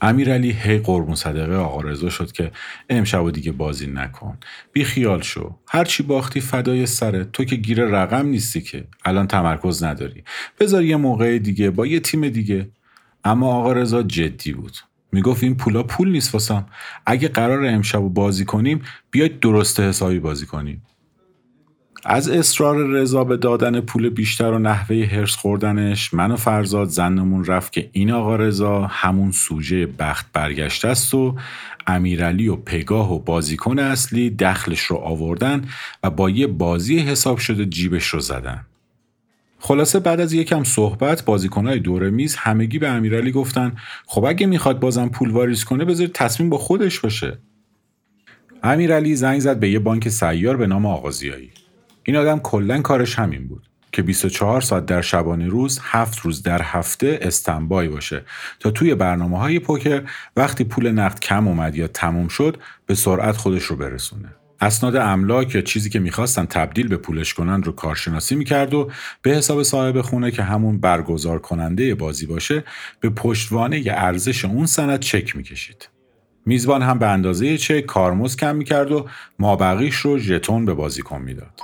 امیرعلی 0.02 0.50
هی 0.50 0.78
قربون 0.78 1.14
صدقه 1.14 1.56
آقا 1.56 1.80
رضا 1.80 2.10
شد 2.10 2.32
که 2.32 2.50
امشب 2.90 3.22
و 3.22 3.30
دیگه 3.30 3.52
بازی 3.52 3.86
نکن. 3.86 4.38
بی 4.72 4.84
خیال 4.84 5.22
شو 5.22 5.56
هرچی 5.68 6.02
باختی 6.02 6.40
فدای 6.40 6.86
سرت 6.86 7.32
تو 7.32 7.44
که 7.44 7.56
گیر 7.56 7.84
رقم 7.84 8.26
نیستی 8.26 8.60
که. 8.60 8.84
الان 9.04 9.26
تمرکز 9.26 9.84
نداری. 9.84 10.24
بذار 10.60 10.82
یه 10.84 10.96
موقع 10.96 11.38
دیگه 11.38 11.70
با 11.70 11.86
یه 11.86 12.00
تیم 12.00 12.28
دیگه. 12.28 12.68
اما 13.24 13.54
آقا 13.54 13.72
رضا 13.72 14.02
جدی 14.02 14.52
بود. 14.52 14.76
می‌گفت 15.12 15.42
این 15.42 15.56
پولا 15.56 15.82
پول 15.82 16.10
نیست 16.10 16.34
واسم. 16.34 16.66
اگه 17.06 17.28
قرار 17.28 17.66
امشب 17.66 18.02
و 18.02 18.08
بازی 18.08 18.44
کنیم 18.44 18.82
بیاید 19.10 19.40
درسته 19.40 19.88
حسابی 19.88 20.18
بازی 20.18 20.46
کنیم. 20.46 20.82
از 22.08 22.28
اصرار 22.28 22.86
رضا 22.86 23.24
به 23.24 23.36
دادن 23.36 23.80
پول 23.80 24.08
بیشتر 24.08 24.50
و 24.50 24.58
نحوه 24.58 25.08
هرس 25.12 25.36
خوردنش 25.36 26.14
من 26.14 26.30
و 26.30 26.36
فرزاد 26.36 26.88
زنمون 26.88 27.44
رفت 27.44 27.72
که 27.72 27.90
این 27.92 28.10
آقا 28.10 28.36
رضا 28.36 28.86
همون 28.86 29.32
سوژه 29.32 29.86
بخت 29.86 30.26
برگشته 30.32 30.88
است 30.88 31.14
و 31.14 31.36
امیرعلی 31.86 32.48
و 32.48 32.56
پگاه 32.56 33.12
و 33.14 33.18
بازیکن 33.18 33.78
اصلی 33.78 34.30
دخلش 34.30 34.80
رو 34.80 34.96
آوردن 34.96 35.64
و 36.02 36.10
با 36.10 36.30
یه 36.30 36.46
بازی 36.46 36.98
حساب 36.98 37.38
شده 37.38 37.66
جیبش 37.66 38.06
رو 38.06 38.20
زدن. 38.20 38.60
خلاصه 39.58 40.00
بعد 40.00 40.20
از 40.20 40.32
یکم 40.32 40.64
صحبت 40.64 41.24
بازیکنهای 41.24 41.78
دور 41.78 42.10
میز 42.10 42.36
همگی 42.36 42.78
به 42.78 42.88
امیرعلی 42.88 43.32
گفتن 43.32 43.72
خب 44.06 44.24
اگه 44.24 44.46
می‌خواد 44.46 44.80
بازم 44.80 45.08
پول 45.08 45.30
واریز 45.30 45.64
کنه 45.64 45.84
بذار 45.84 46.06
تصمیم 46.06 46.50
با 46.50 46.58
خودش 46.58 47.00
باشه. 47.00 47.38
امیرعلی 48.62 49.16
زنگ 49.16 49.40
زد 49.40 49.60
به 49.60 49.70
یه 49.70 49.78
بانک 49.78 50.08
سیار 50.08 50.56
به 50.56 50.66
نام 50.66 50.86
آغازیایی. 50.86 51.50
این 52.06 52.16
آدم 52.16 52.38
کلا 52.38 52.80
کارش 52.80 53.18
همین 53.18 53.48
بود 53.48 53.68
که 53.92 54.02
24 54.02 54.60
ساعت 54.60 54.86
در 54.86 55.02
شبانه 55.02 55.48
روز 55.48 55.80
هفت 55.82 56.18
روز 56.18 56.42
در 56.42 56.62
هفته 56.62 57.18
استنبای 57.22 57.88
باشه 57.88 58.22
تا 58.60 58.70
توی 58.70 58.94
برنامه 58.94 59.38
های 59.38 59.58
پوکر 59.58 60.02
وقتی 60.36 60.64
پول 60.64 60.90
نقد 60.90 61.20
کم 61.20 61.48
اومد 61.48 61.76
یا 61.76 61.88
تموم 61.88 62.28
شد 62.28 62.56
به 62.86 62.94
سرعت 62.94 63.36
خودش 63.36 63.62
رو 63.62 63.76
برسونه 63.76 64.28
اسناد 64.60 64.96
املاک 64.96 65.54
یا 65.54 65.60
چیزی 65.60 65.90
که 65.90 65.98
می‌خواستن 65.98 66.44
تبدیل 66.44 66.88
به 66.88 66.96
پولش 66.96 67.34
کنن 67.34 67.62
رو 67.62 67.72
کارشناسی 67.72 68.36
می‌کرد 68.36 68.74
و 68.74 68.90
به 69.22 69.30
حساب 69.30 69.62
صاحب 69.62 70.00
خونه 70.00 70.30
که 70.30 70.42
همون 70.42 70.80
برگزار 70.80 71.38
کننده 71.38 71.94
بازی 71.94 72.26
باشه 72.26 72.64
به 73.00 73.10
پشتوانه 73.10 73.82
ارزش 73.86 74.44
اون 74.44 74.66
سند 74.66 75.00
چک 75.00 75.36
می‌کشید. 75.36 75.88
میزبان 76.46 76.82
هم 76.82 76.98
به 76.98 77.06
اندازه 77.06 77.58
چک 77.58 77.80
کارمز 77.80 78.36
کم 78.36 78.56
می‌کرد 78.56 78.92
و 78.92 79.06
مابقیش 79.38 79.96
رو 79.96 80.18
ژتون 80.18 80.64
به 80.64 80.74
بازیکن 80.74 81.22
می‌داد. 81.22 81.60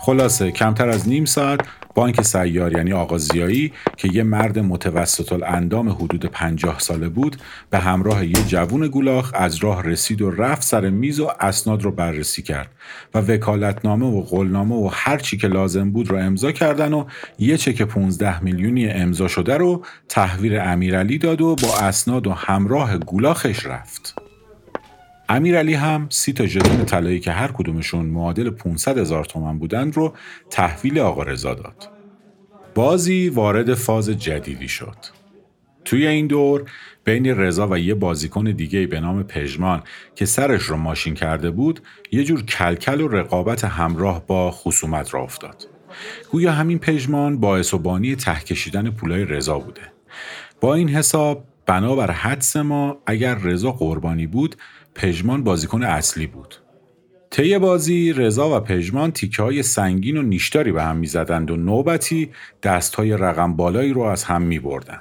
خلاصه 0.00 0.50
کمتر 0.50 0.88
از 0.88 1.08
نیم 1.08 1.24
ساعت 1.24 1.60
بانک 1.94 2.22
سیار 2.22 2.72
یعنی 2.76 2.92
آقا 2.92 3.18
زیایی 3.18 3.72
که 3.96 4.08
یه 4.12 4.22
مرد 4.22 4.58
متوسط 4.58 5.32
الاندام 5.32 5.88
حدود 5.88 6.26
پنجاه 6.26 6.78
ساله 6.78 7.08
بود 7.08 7.36
به 7.70 7.78
همراه 7.78 8.26
یه 8.26 8.32
جوون 8.48 8.88
گولاخ 8.88 9.30
از 9.34 9.56
راه 9.56 9.82
رسید 9.82 10.22
و 10.22 10.30
رفت 10.30 10.62
سر 10.62 10.90
میز 10.90 11.20
و 11.20 11.28
اسناد 11.40 11.82
رو 11.82 11.90
بررسی 11.90 12.42
کرد 12.42 12.70
و 13.14 13.18
وکالتنامه 13.18 14.06
و 14.06 14.22
قولنامه 14.22 14.74
و 14.74 14.90
هر 14.92 15.18
چی 15.18 15.36
که 15.36 15.48
لازم 15.48 15.90
بود 15.90 16.10
رو 16.10 16.16
امضا 16.16 16.52
کردن 16.52 16.92
و 16.92 17.04
یه 17.38 17.56
چک 17.56 17.82
15 17.82 18.42
میلیونی 18.42 18.88
امضا 18.88 19.28
شده 19.28 19.56
رو 19.56 19.84
تحویل 20.08 20.58
امیرعلی 20.58 21.18
داد 21.18 21.40
و 21.40 21.56
با 21.62 21.78
اسناد 21.78 22.26
و 22.26 22.32
همراه 22.32 22.98
گولاخش 22.98 23.66
رفت. 23.66 24.23
امیرعلی 25.28 25.74
هم 25.74 26.06
سی 26.10 26.32
تا 26.32 26.46
ژتون 26.46 26.84
طلایی 26.84 27.20
که 27.20 27.32
هر 27.32 27.52
کدومشون 27.52 28.06
معادل 28.06 28.50
500 28.50 28.98
هزار 28.98 29.24
تومن 29.24 29.58
بودند 29.58 29.96
رو 29.96 30.14
تحویل 30.50 30.98
آقا 30.98 31.22
رضا 31.22 31.54
داد. 31.54 31.90
بازی 32.74 33.28
وارد 33.28 33.74
فاز 33.74 34.10
جدیدی 34.10 34.68
شد. 34.68 34.96
توی 35.84 36.06
این 36.06 36.26
دور 36.26 36.70
بین 37.04 37.26
رضا 37.26 37.68
و 37.68 37.78
یه 37.78 37.94
بازیکن 37.94 38.44
دیگه 38.44 38.86
به 38.86 39.00
نام 39.00 39.22
پژمان 39.22 39.82
که 40.14 40.24
سرش 40.24 40.62
رو 40.62 40.76
ماشین 40.76 41.14
کرده 41.14 41.50
بود 41.50 41.80
یه 42.12 42.24
جور 42.24 42.42
کلکل 42.42 43.00
و 43.00 43.08
رقابت 43.08 43.64
همراه 43.64 44.26
با 44.26 44.50
خصومت 44.50 45.14
را 45.14 45.22
افتاد. 45.22 45.66
گویا 46.30 46.52
همین 46.52 46.78
پژمان 46.78 47.40
باعث 47.40 47.74
و 47.74 47.78
بانی 47.78 48.16
ته 48.16 48.40
کشیدن 48.40 48.90
پولای 48.90 49.24
رضا 49.24 49.58
بوده. 49.58 49.82
با 50.60 50.74
این 50.74 50.88
حساب 50.88 51.44
بنابر 51.66 52.10
حدس 52.10 52.56
ما 52.56 52.98
اگر 53.06 53.34
رضا 53.34 53.72
قربانی 53.72 54.26
بود 54.26 54.56
پژمان 54.94 55.44
بازیکن 55.44 55.82
اصلی 55.82 56.26
بود. 56.26 56.54
طی 57.30 57.58
بازی 57.58 58.12
رضا 58.12 58.56
و 58.56 58.60
پژمان 58.60 59.10
تیکه 59.10 59.42
های 59.42 59.62
سنگین 59.62 60.16
و 60.16 60.22
نیشتاری 60.22 60.72
به 60.72 60.82
هم 60.82 60.96
می‌زدند 60.96 61.50
و 61.50 61.56
نوبتی 61.56 62.30
دست 62.62 62.94
های 62.94 63.16
رقم 63.16 63.56
بالایی 63.56 63.92
رو 63.92 64.00
از 64.00 64.24
هم 64.24 64.42
می 64.42 64.58
بردن. 64.58 65.00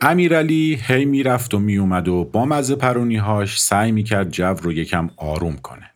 امیرعلی 0.00 0.80
هی 0.82 1.04
می‌رفت 1.04 1.54
و 1.54 1.58
میومد 1.58 2.08
و 2.08 2.24
با 2.24 2.44
مزه 2.44 2.76
پرونیهاش 2.76 3.60
سعی 3.60 3.92
می‌کرد 3.92 4.30
جو 4.30 4.44
رو 4.44 4.72
یکم 4.72 5.10
آروم 5.16 5.56
کنه. 5.56 5.90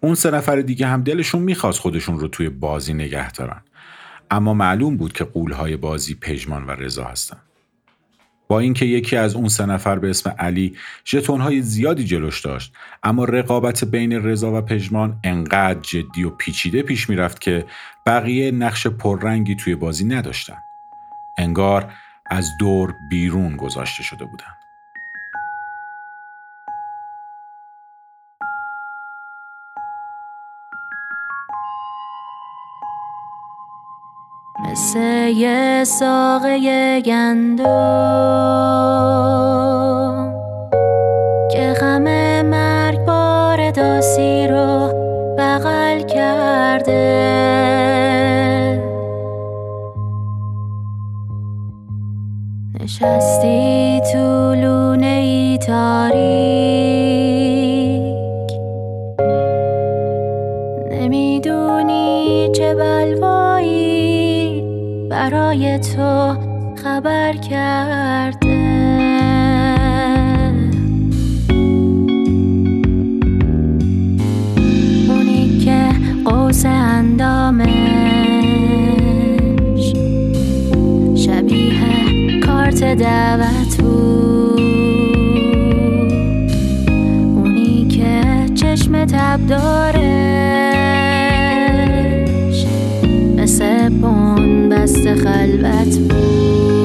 اون 0.00 0.14
سه 0.14 0.30
نفر 0.30 0.60
دیگه 0.60 0.86
هم 0.86 1.02
دلشون 1.02 1.42
می‌خواست 1.42 1.78
خودشون 1.78 2.20
رو 2.20 2.28
توی 2.28 2.48
بازی 2.48 2.94
نگه 2.94 3.32
دارن. 3.32 3.62
اما 4.30 4.54
معلوم 4.54 4.96
بود 4.96 5.12
که 5.12 5.24
قولهای 5.24 5.76
بازی 5.76 6.14
پژمان 6.14 6.66
و 6.66 6.70
رضا 6.70 7.04
هستن. 7.04 7.38
با 8.50 8.60
اینکه 8.60 8.86
یکی 8.86 9.16
از 9.16 9.34
اون 9.34 9.48
سه 9.48 9.66
نفر 9.66 9.98
به 9.98 10.10
اسم 10.10 10.34
علی 10.38 10.76
ژتونهای 11.06 11.62
زیادی 11.62 12.04
جلوش 12.04 12.40
داشت 12.40 12.72
اما 13.02 13.24
رقابت 13.24 13.84
بین 13.84 14.12
رضا 14.12 14.58
و 14.58 14.60
پژمان 14.60 15.20
انقدر 15.24 15.80
جدی 15.80 16.24
و 16.24 16.30
پیچیده 16.30 16.82
پیش 16.82 17.10
می‌رفت 17.10 17.40
که 17.40 17.66
بقیه 18.06 18.50
نقش 18.50 18.86
پررنگی 18.86 19.54
توی 19.54 19.74
بازی 19.74 20.04
نداشتن. 20.04 20.62
انگار 21.36 21.92
از 22.26 22.56
دور 22.58 22.94
بیرون 23.10 23.56
گذاشته 23.56 24.02
شده 24.02 24.24
بودن. 24.24 24.59
مثل 34.64 34.98
یه 35.36 35.84
ساقه 35.84 37.00
گندم 37.00 37.66
که 41.50 41.74
غم 41.80 42.02
مرگ 42.42 43.04
بار 43.04 43.70
داسی 43.70 44.48
رو 44.48 44.88
بغل 45.38 46.00
کرده. 46.00 47.30
نشستی 52.80 54.00
تو 54.12 54.54
لونه 54.54 55.06
ای 55.06 55.58
تاریک 55.58 56.49
برای 65.60 65.78
تو 65.78 66.36
خبر 66.82 67.32
کرده. 67.32 68.46
اونی 75.08 75.58
که 75.64 75.88
قوس 76.24 76.66
اندامش 76.66 77.70
شبیه 81.14 82.40
کارت 82.40 82.84
دعوت 82.84 83.76
بود. 83.80 84.60
اونی 87.36 87.88
که 87.88 88.20
چشم 88.54 89.04
تب 89.04 89.46
دارش 89.46 90.59
بون 94.00 94.68
بست 94.68 95.14
خلوت 95.14 95.98
بود. 95.98 96.79